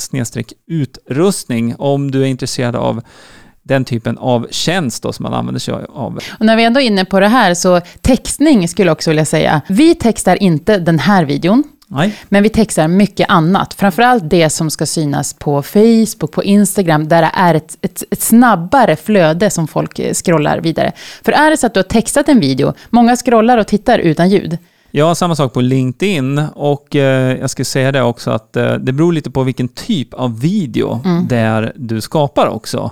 utrustning 0.68 1.76
om 1.78 2.12
du 2.12 2.22
är 2.22 2.26
intresserad 2.26 2.76
av 2.76 3.02
den 3.64 3.86
typen 3.86 4.18
av 4.18 4.48
tjänst 4.52 5.04
då 5.04 5.14
som 5.14 5.24
man 5.24 5.34
använder 5.34 5.60
sig 5.60 5.74
av. 5.90 6.20
Och 6.40 6.46
när 6.46 6.56
vi 6.56 6.64
ändå 6.64 6.80
är 6.80 6.86
inne 6.86 7.06
på 7.06 7.20
det 7.20 7.28
här, 7.28 7.54
så 7.54 7.82
textning 8.02 8.68
skulle 8.68 8.88
jag 8.88 8.96
också 8.96 9.10
vilja 9.10 9.26
säga. 9.26 9.62
Vi 9.70 9.96
textar 9.96 10.44
inte 10.44 10.78
den 10.78 11.00
här 11.00 11.26
videon, 11.26 11.64
Nej. 11.92 12.16
men 12.30 12.44
vi 12.44 12.50
textar 12.50 12.88
mycket 12.88 13.30
annat. 13.30 13.74
Framförallt 13.74 14.30
det 14.30 14.50
som 14.50 14.70
ska 14.70 14.86
synas 14.86 15.34
på 15.34 15.64
Facebook, 15.64 16.32
på 16.32 16.44
Instagram, 16.44 17.08
där 17.08 17.22
det 17.22 17.32
är 17.34 17.56
ett, 17.56 17.78
ett, 17.82 18.04
ett 18.12 18.22
snabbare 18.22 18.96
flöde 18.96 19.50
som 19.50 19.68
folk 19.68 20.00
eh, 20.00 20.14
scrollar 20.14 20.62
vidare. 20.62 20.92
För 21.24 21.32
är 21.32 21.50
det 21.50 21.58
så 21.58 21.68
att 21.68 21.74
du 21.74 21.78
har 21.78 21.84
textat 21.84 22.30
en 22.30 22.40
video, 22.40 22.74
många 22.90 23.16
scrollar 23.16 23.58
och 23.58 23.68
tittar 23.68 24.00
utan 24.00 24.30
ljud. 24.30 24.58
Ja, 24.92 25.16
samma 25.16 25.36
sak 25.36 25.54
på 25.54 25.62
LinkedIn 25.62 26.38
och 26.56 26.96
eh, 26.96 27.38
jag 27.40 27.50
ska 27.50 27.66
säga 27.66 27.92
det 27.92 28.02
också 28.02 28.32
att 28.32 28.56
eh, 28.56 28.74
det 28.74 28.92
beror 28.92 29.14
lite 29.14 29.32
på 29.32 29.44
vilken 29.44 29.68
typ 29.68 30.14
av 30.14 30.40
video 30.40 31.02
där 31.30 31.74
du 31.76 32.02
skapar 32.02 32.48
också. 32.48 32.92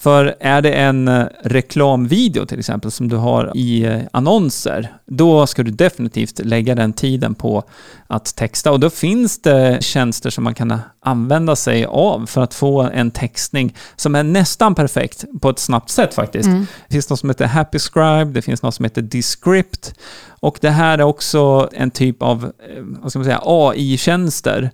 För 0.00 0.34
är 0.40 0.62
det 0.62 0.72
en 0.72 1.08
eh, 1.08 1.26
reklamvideo 1.42 2.46
till 2.46 2.58
exempel 2.58 2.90
som 2.90 3.08
du 3.08 3.16
har 3.16 3.52
i 3.54 3.84
eh, 3.84 4.00
annonser, 4.12 4.96
då 5.06 5.46
ska 5.46 5.62
du 5.62 5.70
definitivt 5.70 6.38
lägga 6.44 6.74
den 6.74 6.92
tiden 6.92 7.34
på 7.34 7.64
att 8.06 8.36
texta. 8.36 8.72
Och 8.72 8.80
då 8.80 8.90
finns 8.90 9.42
det 9.42 9.84
tjänster 9.84 10.30
som 10.30 10.44
man 10.44 10.54
kan 10.54 10.78
använda 11.00 11.56
sig 11.56 11.84
av 11.84 12.26
för 12.26 12.40
att 12.40 12.54
få 12.54 12.80
en 12.80 13.10
textning 13.10 13.76
som 13.96 14.14
är 14.14 14.22
nästan 14.22 14.74
perfekt 14.74 15.24
på 15.40 15.50
ett 15.50 15.58
snabbt 15.58 15.90
sätt 15.90 16.14
faktiskt. 16.14 16.48
Det 16.88 16.92
finns 16.92 17.10
något 17.10 17.20
som 17.20 17.30
heter 17.30 17.46
Happy 17.46 17.78
Scribe, 17.78 18.24
det 18.24 18.42
finns 18.42 18.62
något 18.62 18.74
som 18.74 18.84
heter 18.84 19.02
Descript. 19.02 19.94
Och 20.40 20.58
det 20.60 20.70
här 20.70 20.98
är 20.98 21.02
också 21.02 21.68
en 21.72 21.90
typ 21.90 22.22
av 22.22 22.52
eh, 23.26 23.38
AI-tjänster 23.42 24.70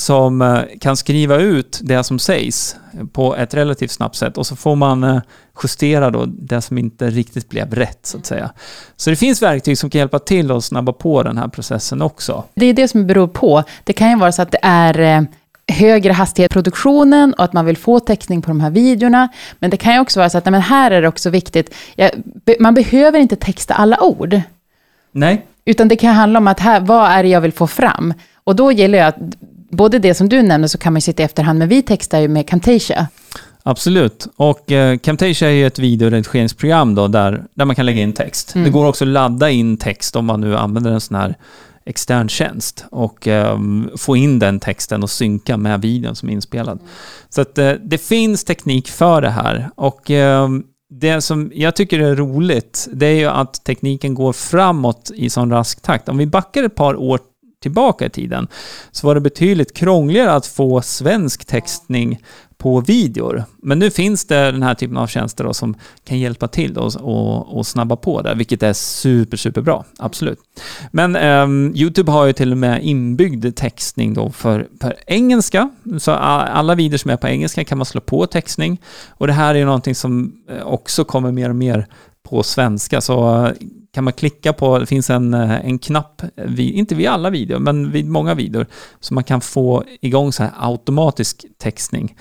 som 0.00 0.42
eh, 0.42 0.62
kan 0.80 0.96
skriva 0.96 1.36
ut 1.36 1.80
det 1.82 2.04
som 2.04 2.18
sägs 2.18 2.76
på 3.12 3.36
ett 3.36 3.54
relativt 3.54 3.90
snabbt 3.90 4.16
sätt 4.16 4.38
och 4.38 4.46
så 4.46 4.56
får 4.56 4.76
man 4.76 5.04
eh, 5.04 5.20
justera 5.62 6.10
då 6.10 6.26
det 6.26 6.60
som 6.60 6.78
inte 6.78 7.10
riktigt 7.10 7.48
blev 7.48 7.74
rätt 7.74 8.06
så 8.06 8.18
att 8.18 8.26
säga. 8.26 8.50
Så 8.96 9.10
det 9.10 9.16
finns 9.16 9.42
verktyg 9.42 9.78
som 9.78 9.90
kan 9.90 9.98
hjälpa 9.98 10.18
till 10.18 10.50
att 10.50 10.64
snabba 10.64 10.92
på 10.92 11.22
den 11.22 11.38
här 11.38 11.48
processen 11.48 12.02
också. 12.02 12.44
Det 12.54 12.66
är 12.66 12.74
det 12.74 12.88
som 12.88 13.06
beror 13.06 13.28
på. 13.28 13.62
Det 13.84 13.92
kan 13.92 14.10
ju 14.10 14.16
vara 14.16 14.32
så 14.32 14.42
att 14.42 14.50
det 14.50 14.60
är 14.62 15.00
eh, 15.00 15.22
högre 15.76 16.12
hastighet 16.12 16.52
i 16.52 16.52
produktionen 16.52 17.34
och 17.34 17.44
att 17.44 17.52
man 17.52 17.66
vill 17.66 17.76
få 17.76 18.00
textning 18.00 18.42
på 18.42 18.50
de 18.50 18.60
här 18.60 18.70
videorna. 18.70 19.28
Men 19.58 19.70
det 19.70 19.76
kan 19.76 19.94
ju 19.94 20.00
också 20.00 20.20
vara 20.20 20.30
så 20.30 20.38
att 20.38 20.44
men 20.44 20.54
här 20.54 20.90
är 20.90 21.02
det 21.02 21.08
också 21.08 21.30
viktigt, 21.30 21.74
man 22.60 22.74
behöver 22.74 23.18
inte 23.18 23.36
texta 23.36 23.74
alla 23.74 24.00
ord. 24.02 24.40
Nej, 25.12 25.46
Utan 25.64 25.88
det 25.88 25.96
kan 25.96 26.14
handla 26.14 26.38
om 26.38 26.48
att 26.48 26.60
här, 26.60 26.80
vad 26.80 27.10
är 27.10 27.22
det 27.22 27.28
jag 27.28 27.40
vill 27.40 27.52
få 27.52 27.66
fram? 27.66 28.14
Och 28.44 28.56
då 28.56 28.72
gäller 28.72 28.98
det 28.98 29.06
att, 29.06 29.16
både 29.70 29.98
det 29.98 30.14
som 30.14 30.28
du 30.28 30.42
nämnde 30.42 30.68
så 30.68 30.78
kan 30.78 30.92
man 30.92 30.98
ju 30.98 31.00
sitta 31.00 31.22
i 31.22 31.24
efterhand, 31.24 31.58
men 31.58 31.68
vi 31.68 31.82
textar 31.82 32.20
ju 32.20 32.28
med 32.28 32.48
Camtasia. 32.48 33.08
Absolut. 33.62 34.28
Och 34.36 34.72
eh, 34.72 34.98
Camtasia 34.98 35.48
är 35.48 35.52
ju 35.52 35.66
ett 35.66 35.78
videoredigeringsprogram 35.78 36.94
då 36.94 37.08
där, 37.08 37.44
där 37.54 37.64
man 37.64 37.76
kan 37.76 37.86
lägga 37.86 38.02
in 38.02 38.12
text. 38.12 38.52
Det 38.54 38.70
går 38.70 38.86
också 38.86 39.04
att 39.04 39.08
ladda 39.08 39.50
in 39.50 39.76
text 39.76 40.16
om 40.16 40.26
man 40.26 40.40
nu 40.40 40.56
använder 40.56 40.90
en 40.90 41.00
sån 41.00 41.16
här 41.16 41.34
extern 41.86 42.28
tjänst 42.28 42.84
och 42.90 43.26
ehm, 43.26 43.90
få 43.96 44.16
in 44.16 44.38
den 44.38 44.60
texten 44.60 45.02
och 45.02 45.10
synka 45.10 45.56
med 45.56 45.80
videon 45.80 46.16
som 46.16 46.28
är 46.28 46.32
inspelad. 46.32 46.78
Så 47.28 47.40
att 47.40 47.58
eh, 47.58 47.72
det 47.72 47.98
finns 47.98 48.44
teknik 48.44 48.88
för 48.88 49.22
det 49.22 49.30
här 49.30 49.70
och 49.74 50.10
ehm, 50.10 50.64
det 50.90 51.20
som 51.20 51.50
jag 51.54 51.76
tycker 51.76 52.00
är 52.00 52.16
roligt, 52.16 52.88
det 52.92 53.06
är 53.06 53.14
ju 53.14 53.26
att 53.26 53.64
tekniken 53.64 54.14
går 54.14 54.32
framåt 54.32 55.10
i 55.14 55.30
sån 55.30 55.50
rask 55.50 55.82
takt. 55.82 56.08
Om 56.08 56.18
vi 56.18 56.26
backar 56.26 56.64
ett 56.64 56.74
par 56.74 56.96
år 56.96 57.20
tillbaka 57.60 58.06
i 58.06 58.10
tiden 58.10 58.48
så 58.90 59.06
var 59.06 59.14
det 59.14 59.20
betydligt 59.20 59.74
krångligare 59.74 60.32
att 60.32 60.46
få 60.46 60.82
svensk 60.82 61.44
textning 61.44 62.18
på 62.60 62.80
videor. 62.80 63.44
Men 63.62 63.78
nu 63.78 63.90
finns 63.90 64.24
det 64.24 64.50
den 64.50 64.62
här 64.62 64.74
typen 64.74 64.96
av 64.96 65.06
tjänster 65.06 65.44
då 65.44 65.54
som 65.54 65.74
kan 66.04 66.18
hjälpa 66.18 66.48
till 66.48 66.74
då 66.74 66.90
och, 67.00 67.58
och 67.58 67.66
snabba 67.66 67.96
på 67.96 68.22
det, 68.22 68.34
vilket 68.34 68.62
är 68.62 68.72
super, 68.72 69.36
super 69.36 69.60
bra. 69.60 69.84
Absolut. 69.98 70.38
Men 70.90 71.16
ehm, 71.16 71.72
YouTube 71.76 72.12
har 72.12 72.26
ju 72.26 72.32
till 72.32 72.52
och 72.52 72.58
med 72.58 72.84
inbyggd 72.84 73.56
textning 73.56 74.14
då 74.14 74.30
för, 74.30 74.68
för 74.80 74.94
engelska. 75.06 75.70
Så 75.98 76.12
alla 76.12 76.74
videor 76.74 76.98
som 76.98 77.10
är 77.10 77.16
på 77.16 77.28
engelska 77.28 77.64
kan 77.64 77.78
man 77.78 77.84
slå 77.84 78.00
på 78.00 78.26
textning. 78.26 78.80
Och 79.08 79.26
det 79.26 79.32
här 79.32 79.54
är 79.54 79.58
ju 79.58 79.64
någonting 79.64 79.94
som 79.94 80.32
eh, 80.50 80.66
också 80.66 81.04
kommer 81.04 81.32
mer 81.32 81.48
och 81.48 81.56
mer 81.56 81.86
på 82.28 82.42
svenska. 82.42 83.00
Så 83.00 83.46
eh, 83.46 83.52
kan 83.92 84.04
man 84.04 84.12
klicka 84.12 84.52
på, 84.52 84.78
det 84.78 84.86
finns 84.86 85.10
en, 85.10 85.34
eh, 85.34 85.66
en 85.66 85.78
knapp, 85.78 86.22
vid, 86.34 86.74
inte 86.74 86.94
vid 86.94 87.08
alla 87.08 87.30
videor, 87.30 87.58
men 87.58 87.90
vid 87.90 88.06
många 88.06 88.34
videor, 88.34 88.66
så 89.00 89.14
man 89.14 89.24
kan 89.24 89.40
få 89.40 89.84
igång 90.00 90.32
så 90.32 90.42
här 90.42 90.52
automatisk 90.58 91.44
textning. 91.58 92.16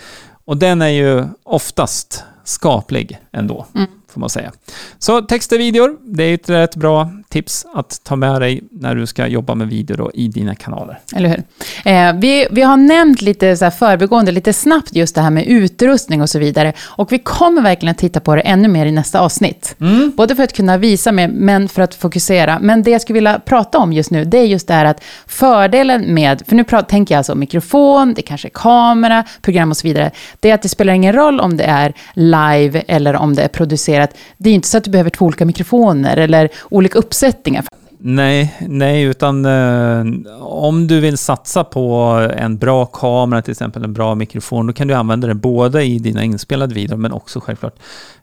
Och 0.45 0.57
den 0.57 0.81
är 0.81 0.87
ju 0.87 1.25
oftast 1.43 2.23
skaplig 2.43 3.19
ändå. 3.31 3.65
får 4.09 4.19
man 4.19 4.29
säga. 4.29 4.51
Så 4.99 5.21
text 5.21 5.51
och 5.51 5.59
videor, 5.59 5.97
det 6.01 6.23
är 6.23 6.33
ett 6.33 6.49
rätt 6.49 6.75
bra 6.75 7.11
tips 7.29 7.65
att 7.73 8.03
ta 8.03 8.15
med 8.15 8.41
dig 8.41 8.61
när 8.71 8.95
du 8.95 9.07
ska 9.07 9.27
jobba 9.27 9.55
med 9.55 9.67
video 9.67 9.97
då 9.97 10.11
i 10.13 10.27
dina 10.27 10.55
kanaler. 10.55 10.99
Eller 11.15 11.29
hur? 11.29 11.43
Eh, 11.85 12.13
vi, 12.13 12.47
vi 12.51 12.61
har 12.61 12.77
nämnt 12.77 13.21
lite 13.21 13.57
så 13.57 13.65
här 13.65 13.71
förbigående, 13.71 14.31
lite 14.31 14.53
snabbt 14.53 14.95
just 14.95 15.15
det 15.15 15.21
här 15.21 15.29
med 15.29 15.47
utrustning 15.47 16.21
och 16.21 16.29
så 16.29 16.39
vidare. 16.39 16.73
Och 16.79 17.11
vi 17.11 17.19
kommer 17.19 17.61
verkligen 17.61 17.91
att 17.91 17.97
titta 17.97 18.19
på 18.19 18.35
det 18.35 18.41
ännu 18.41 18.67
mer 18.67 18.85
i 18.85 18.91
nästa 18.91 19.19
avsnitt. 19.19 19.75
Mm. 19.79 20.11
Både 20.17 20.35
för 20.35 20.43
att 20.43 20.53
kunna 20.53 20.77
visa 20.77 21.11
mer, 21.11 21.27
men 21.27 21.69
för 21.69 21.81
att 21.81 21.95
fokusera. 21.95 22.59
Men 22.61 22.83
det 22.83 22.91
jag 22.91 23.01
skulle 23.01 23.13
vilja 23.13 23.39
prata 23.39 23.77
om 23.77 23.93
just 23.93 24.11
nu, 24.11 24.25
det 24.25 24.37
är 24.37 24.45
just 24.45 24.67
det 24.67 24.73
här 24.73 24.85
att 24.85 25.03
fördelen 25.27 26.13
med, 26.13 26.43
för 26.47 26.55
nu 26.55 26.63
pratar, 26.63 26.87
tänker 26.87 27.15
jag 27.15 27.17
alltså 27.17 27.35
mikrofon, 27.35 28.13
det 28.13 28.21
kanske 28.21 28.47
är 28.47 28.53
kamera, 28.53 29.23
program 29.41 29.69
och 29.69 29.77
så 29.77 29.87
vidare. 29.87 30.11
Det 30.39 30.49
är 30.49 30.53
att 30.53 30.61
det 30.61 30.69
spelar 30.69 30.93
ingen 30.93 31.13
roll 31.13 31.39
om 31.39 31.57
det 31.57 31.63
är 31.63 31.93
live 32.13 32.83
eller 32.87 33.15
om 33.15 33.35
det 33.35 33.43
är 33.43 33.47
producerat. 33.47 34.17
Det 34.37 34.49
är 34.49 34.53
inte 34.53 34.67
så 34.67 34.77
att 34.77 34.83
du 34.83 34.91
behöver 34.91 35.09
två 35.09 35.25
olika 35.25 35.45
mikrofoner 35.45 36.17
eller 36.17 36.49
olika 36.69 36.99
uppsättningar. 36.99 37.18
Nej, 38.01 38.55
nej, 38.67 39.03
utan 39.03 39.45
eh, 39.45 40.03
om 40.41 40.87
du 40.87 40.99
vill 40.99 41.17
satsa 41.17 41.63
på 41.63 41.85
en 42.37 42.57
bra 42.57 42.85
kamera, 42.85 43.41
till 43.41 43.51
exempel 43.51 43.83
en 43.83 43.93
bra 43.93 44.15
mikrofon, 44.15 44.67
då 44.67 44.73
kan 44.73 44.87
du 44.87 44.93
använda 44.93 45.27
den 45.27 45.39
både 45.39 45.83
i 45.83 45.99
dina 45.99 46.23
inspelade 46.23 46.75
videor, 46.75 46.97
men 46.97 47.11
också 47.11 47.39
självklart 47.39 47.75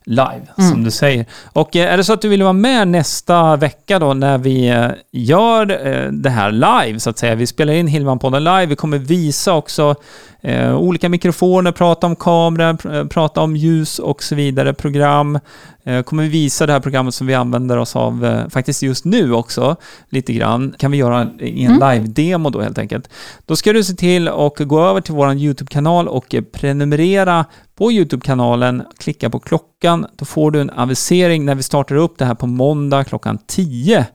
live, 0.05 0.43
Mm. 0.59 0.71
som 0.71 0.85
du 0.85 0.91
säger. 0.91 1.27
Och 1.53 1.77
eh, 1.77 1.93
är 1.93 1.97
det 1.97 2.05
så 2.05 2.13
att 2.13 2.21
du 2.23 2.29
vill 2.29 2.43
vara 2.43 2.53
med 2.53 2.89
nästa 2.89 3.57
vecka 3.57 3.99
då, 3.99 4.15
när 4.15 4.39
vi 4.39 4.69
eh, 4.69 4.89
gör 5.13 5.87
eh, 5.87 6.13
det 6.13 6.31
här 6.31 6.53
live, 6.53 7.01
så 7.01 7.11
att 7.11 7.19
säga. 7.19 7.35
Vi 7.35 7.47
spelar 7.47 7.73
in 7.73 7.89
Hillman-podden 7.89 8.41
live, 8.41 8.67
vi 8.67 8.77
kommer 8.77 8.99
visa 8.99 9.55
också 9.55 9.95
eh, 10.41 10.77
olika 10.77 11.09
mikrofoner, 11.09 11.73
prata 11.73 12.07
om 12.07 12.61
eh, 12.61 13.05
prata 13.07 13.41
om 13.41 13.57
ljus 13.57 13.99
och 13.99 14.23
så 14.23 14.35
vidare, 14.35 14.75
program. 14.75 15.39
Eh, 15.87 16.03
kommer 16.03 16.23
vi 16.23 16.29
visa 16.29 16.67
det 16.67 16.73
här 16.73 16.81
programmet 16.81 17.15
som 17.15 17.27
vi 17.27 17.35
använder 17.35 17.77
oss 17.77 17.97
av 17.97 18.25
eh, 18.25 18.49
faktiskt 18.49 18.83
just 18.83 19.05
nu 19.05 19.33
också, 19.33 19.77
lite 20.09 20.33
grann. 20.33 20.75
Kan 20.79 20.91
vi 20.91 20.99
göra 20.99 21.29
i 21.39 21.65
en 21.65 21.73
live-demo 21.73 22.51
då 22.51 22.61
helt 22.61 22.79
enkelt. 22.79 23.11
Då 23.47 23.57
ska 23.57 23.73
du 23.73 23.85
se 23.85 23.95
till 23.95 24.29
att 24.29 24.59
gå 24.59 24.81
över 24.81 25.01
till 25.01 25.15
vår 25.15 25.33
YouTube-kanal 25.33 26.09
och 26.09 26.35
prenumerera 26.53 27.45
på 27.77 27.93
YouTube-kanalen, 27.93 28.83
klicka 28.99 29.31
på 29.31 29.39
klockan, 29.39 30.07
då 30.17 30.25
får 30.25 30.51
du 30.51 30.61
en 30.61 30.71
avisering 30.71 31.45
när 31.45 31.55
vi 31.55 31.63
startar 31.63 31.97
upp 31.97 32.19
det 32.19 32.25
här 32.25 32.35
på 32.35 32.47
måndag 32.47 33.05
klockan 33.05 33.39
10. 33.47 34.07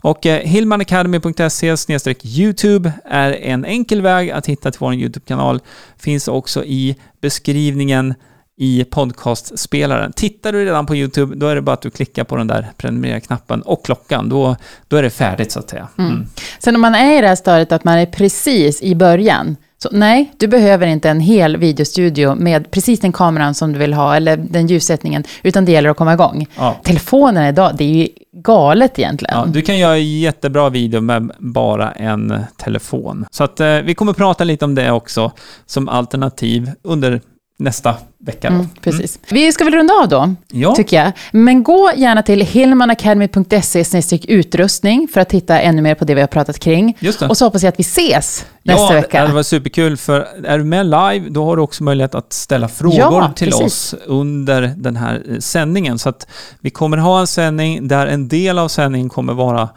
Och 0.00 0.26
eh, 0.26 0.40
hillmanacademy.se 0.40 1.74
YouTube 2.24 2.92
är 3.04 3.32
en 3.32 3.64
enkel 3.64 4.02
väg 4.02 4.30
att 4.30 4.46
hitta 4.46 4.70
till 4.70 4.80
vår 4.80 4.94
YouTube-kanal. 4.94 5.60
Finns 5.98 6.28
också 6.28 6.64
i 6.64 6.96
beskrivningen 7.20 8.14
i 8.56 8.84
podcastspelaren. 8.84 10.12
Tittar 10.12 10.52
du 10.52 10.64
redan 10.64 10.86
på 10.86 10.96
YouTube, 10.96 11.34
då 11.36 11.46
är 11.46 11.54
det 11.54 11.62
bara 11.62 11.72
att 11.72 11.82
du 11.82 11.90
klickar 11.90 12.24
på 12.24 12.36
den 12.36 12.46
där 12.46 12.72
prenumerera-knappen 12.76 13.62
och 13.62 13.84
klockan. 13.84 14.28
Då, 14.28 14.56
då 14.88 14.96
är 14.96 15.02
det 15.02 15.10
färdigt 15.10 15.52
så 15.52 15.58
att 15.58 15.70
säga. 15.70 15.88
Mm. 15.98 16.26
Sen 16.58 16.74
om 16.74 16.80
man 16.80 16.94
är 16.94 17.18
i 17.18 17.20
det 17.20 17.28
här 17.28 17.36
stadiet 17.36 17.72
att 17.72 17.84
man 17.84 17.98
är 17.98 18.06
precis 18.06 18.82
i 18.82 18.94
början, 18.94 19.56
så 19.78 19.88
nej, 19.92 20.32
du 20.36 20.46
behöver 20.46 20.86
inte 20.86 21.10
en 21.10 21.20
hel 21.20 21.56
videostudio 21.56 22.34
med 22.34 22.70
precis 22.70 23.00
den 23.00 23.12
kameran 23.12 23.54
som 23.54 23.72
du 23.72 23.78
vill 23.78 23.94
ha, 23.94 24.16
eller 24.16 24.36
den 24.36 24.66
ljussättningen, 24.66 25.24
utan 25.42 25.64
det 25.64 25.72
gäller 25.72 25.90
att 25.90 25.96
komma 25.96 26.14
igång. 26.14 26.46
Ja. 26.56 26.76
Telefonen 26.84 27.46
idag, 27.46 27.76
det 27.78 27.84
är 27.84 27.94
ju 27.94 28.08
galet 28.32 28.98
egentligen. 28.98 29.34
Ja, 29.38 29.46
du 29.46 29.62
kan 29.62 29.78
göra 29.78 29.98
jättebra 29.98 30.68
video 30.68 31.00
med 31.00 31.30
bara 31.38 31.92
en 31.92 32.44
telefon. 32.56 33.26
Så 33.30 33.44
att 33.44 33.60
eh, 33.60 33.76
vi 33.76 33.94
kommer 33.94 34.12
prata 34.12 34.44
lite 34.44 34.64
om 34.64 34.74
det 34.74 34.90
också 34.90 35.32
som 35.66 35.88
alternativ 35.88 36.70
under 36.82 37.20
nästa 37.56 37.94
vecka. 38.18 38.48
Då. 38.50 38.54
Mm, 38.54 38.68
precis. 38.80 39.18
Vi 39.30 39.52
ska 39.52 39.64
väl 39.64 39.74
runda 39.74 39.94
av 39.94 40.08
då, 40.08 40.34
Ja. 40.50 40.74
tycker 40.74 40.96
jag. 40.96 41.12
Men 41.32 41.62
gå 41.62 41.90
gärna 41.96 42.22
till 42.22 42.40
hillmanacademy.se 42.40 44.18
utrustning 44.28 45.08
för 45.12 45.20
att 45.20 45.28
titta 45.28 45.60
ännu 45.60 45.82
mer 45.82 45.94
på 45.94 46.04
det 46.04 46.14
vi 46.14 46.20
har 46.20 46.28
pratat 46.28 46.58
kring. 46.58 46.96
Och 47.28 47.36
så 47.36 47.44
hoppas 47.46 47.62
jag 47.62 47.68
att 47.68 47.78
vi 47.78 47.82
ses 47.82 48.46
nästa 48.62 48.94
ja, 48.94 49.00
vecka. 49.00 49.26
det 49.26 49.32
var 49.32 49.42
superkul, 49.42 49.96
för 49.96 50.26
är 50.44 50.58
du 50.58 50.64
med 50.64 50.86
live, 50.86 51.28
då 51.30 51.44
har 51.44 51.56
du 51.56 51.62
också 51.62 51.84
möjlighet 51.84 52.14
att 52.14 52.32
ställa 52.32 52.68
frågor 52.68 52.98
Ja, 52.98 53.32
till 53.36 53.50
precis. 53.50 53.92
oss 53.92 53.94
under 54.06 54.62
den 54.76 54.96
här 54.96 55.22
eh, 55.30 55.38
sändningen. 55.38 55.98
Så 55.98 56.08
att 56.08 56.26
vi 56.60 56.70
kommer 56.70 56.96
ha 56.96 57.20
en 57.20 57.26
sändning 57.26 57.88
där 57.88 58.06
en 58.06 58.28
del 58.28 58.58
av 58.58 58.68
sändningen 58.68 59.08
kommer 59.08 59.32
vara 59.32 59.68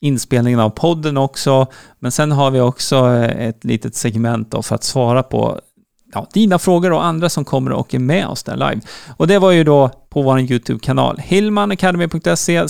inspelningen 0.00 0.60
av 0.60 0.70
podden 0.70 1.16
också, 1.16 1.66
men 1.98 2.12
sen 2.12 2.32
har 2.32 2.50
vi 2.50 2.60
också 2.60 2.96
eh, 2.96 3.48
ett 3.48 3.64
litet 3.64 3.94
segment 3.96 4.54
för 4.62 4.74
att 4.74 4.84
svara 4.84 5.22
på 5.22 5.60
ja, 6.14 6.26
dina 6.32 6.58
frågor 6.58 6.92
och 6.92 7.04
andra 7.04 7.28
som 7.28 7.44
kommer 7.44 7.72
och 7.72 7.94
är 7.94 7.98
med 7.98 8.26
oss 8.26 8.42
där 8.42 8.56
live. 8.56 8.80
Och 9.16 9.26
det 9.26 9.38
var 9.38 9.50
ju 9.50 9.64
då 9.64 9.90
på 10.08 10.22
vår 10.22 10.40
YouTube-kanal, 10.40 11.18
hillmanacademy.se 11.18 12.66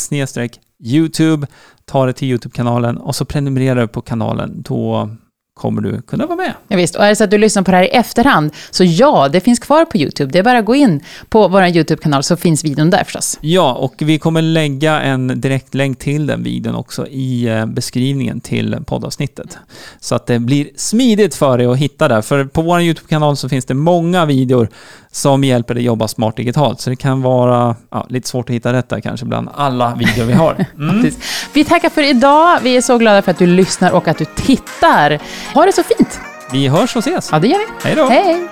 YouTube. 0.84 1.46
Ta 1.84 2.06
det 2.06 2.12
till 2.12 2.28
YouTube-kanalen 2.28 2.96
och 2.96 3.14
så 3.14 3.24
prenumererar 3.24 3.80
du 3.80 3.88
på 3.88 4.00
kanalen. 4.00 4.62
Då 4.62 5.10
kommer 5.54 5.82
du 5.82 6.02
kunna 6.02 6.26
vara 6.26 6.36
med. 6.36 6.52
Ja, 6.68 6.76
visst. 6.76 6.96
Och 6.96 7.04
är 7.04 7.08
det 7.08 7.16
så 7.16 7.24
att 7.24 7.30
du 7.30 7.38
lyssnar 7.38 7.62
på 7.62 7.70
det 7.70 7.76
här 7.76 7.84
i 7.84 7.88
efterhand, 7.88 8.50
så 8.70 8.84
ja, 8.84 9.28
det 9.28 9.40
finns 9.40 9.58
kvar 9.58 9.84
på 9.84 9.98
YouTube. 9.98 10.32
Det 10.32 10.38
är 10.38 10.42
bara 10.42 10.58
att 10.58 10.64
gå 10.64 10.74
in 10.74 11.00
på 11.28 11.48
vår 11.48 11.64
YouTube-kanal 11.66 12.22
så 12.22 12.36
finns 12.36 12.64
videon 12.64 12.90
där 12.90 13.04
förstås. 13.04 13.38
Ja, 13.40 13.72
och 13.74 13.94
vi 13.98 14.18
kommer 14.18 14.42
lägga 14.42 15.00
en 15.00 15.40
direktlänk 15.40 15.98
till 15.98 16.26
den 16.26 16.42
videon 16.42 16.74
också 16.74 17.06
i 17.06 17.48
eh, 17.48 17.66
beskrivningen 17.66 18.40
till 18.40 18.76
poddavsnittet. 18.86 19.58
Så 20.00 20.14
att 20.14 20.26
det 20.26 20.38
blir 20.38 20.68
smidigt 20.76 21.34
för 21.34 21.58
dig 21.58 21.66
att 21.66 21.78
hitta 21.78 22.08
där. 22.08 22.22
För 22.22 22.44
på 22.44 22.62
vår 22.62 22.80
YouTube-kanal 22.80 23.36
så 23.36 23.48
finns 23.48 23.64
det 23.64 23.74
många 23.74 24.26
videor 24.26 24.68
som 25.14 25.44
hjälper 25.44 25.74
dig 25.74 25.84
jobba 25.84 26.08
smart 26.08 26.36
digitalt. 26.36 26.80
Så 26.80 26.90
det 26.90 26.96
kan 26.96 27.22
vara 27.22 27.76
ja, 27.90 28.06
lite 28.08 28.28
svårt 28.28 28.50
att 28.50 28.56
hitta 28.56 28.72
detta 28.72 29.00
kanske 29.00 29.26
bland 29.26 29.48
alla 29.54 29.94
videor 29.94 30.26
vi 30.26 30.32
har. 30.32 30.66
Mm. 30.78 31.10
Vi 31.52 31.64
tackar 31.64 31.90
för 31.90 32.02
idag. 32.02 32.58
Vi 32.62 32.76
är 32.76 32.80
så 32.80 32.98
glada 32.98 33.22
för 33.22 33.30
att 33.30 33.38
du 33.38 33.46
lyssnar 33.46 33.90
och 33.90 34.08
att 34.08 34.18
du 34.18 34.24
tittar. 34.24 35.18
Ha 35.54 35.66
det 35.66 35.72
så 35.72 35.82
fint. 35.82 36.20
Vi 36.52 36.68
hörs 36.68 36.96
och 36.96 37.06
ses. 37.06 37.28
Ja, 37.32 37.38
det 37.38 37.48
gör 37.48 37.58
vi. 37.58 37.64
Hej 37.88 37.96
då! 37.96 38.08
Hej! 38.08 38.48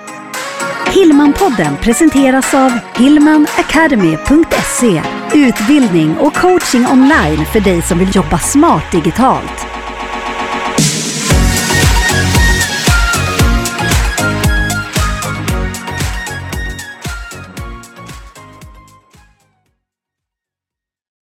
Hillmanpodden 0.93 1.77
presenteras 1.81 2.53
av 2.53 2.71
hillmanacademy.se 2.95 5.01
Utbildning 5.33 6.17
och 6.17 6.33
coaching 6.33 6.87
online 6.91 7.45
för 7.45 7.59
dig 7.59 7.81
som 7.81 7.99
vill 7.99 8.15
jobba 8.15 8.39
smart 8.39 8.91
digitalt. 8.91 9.72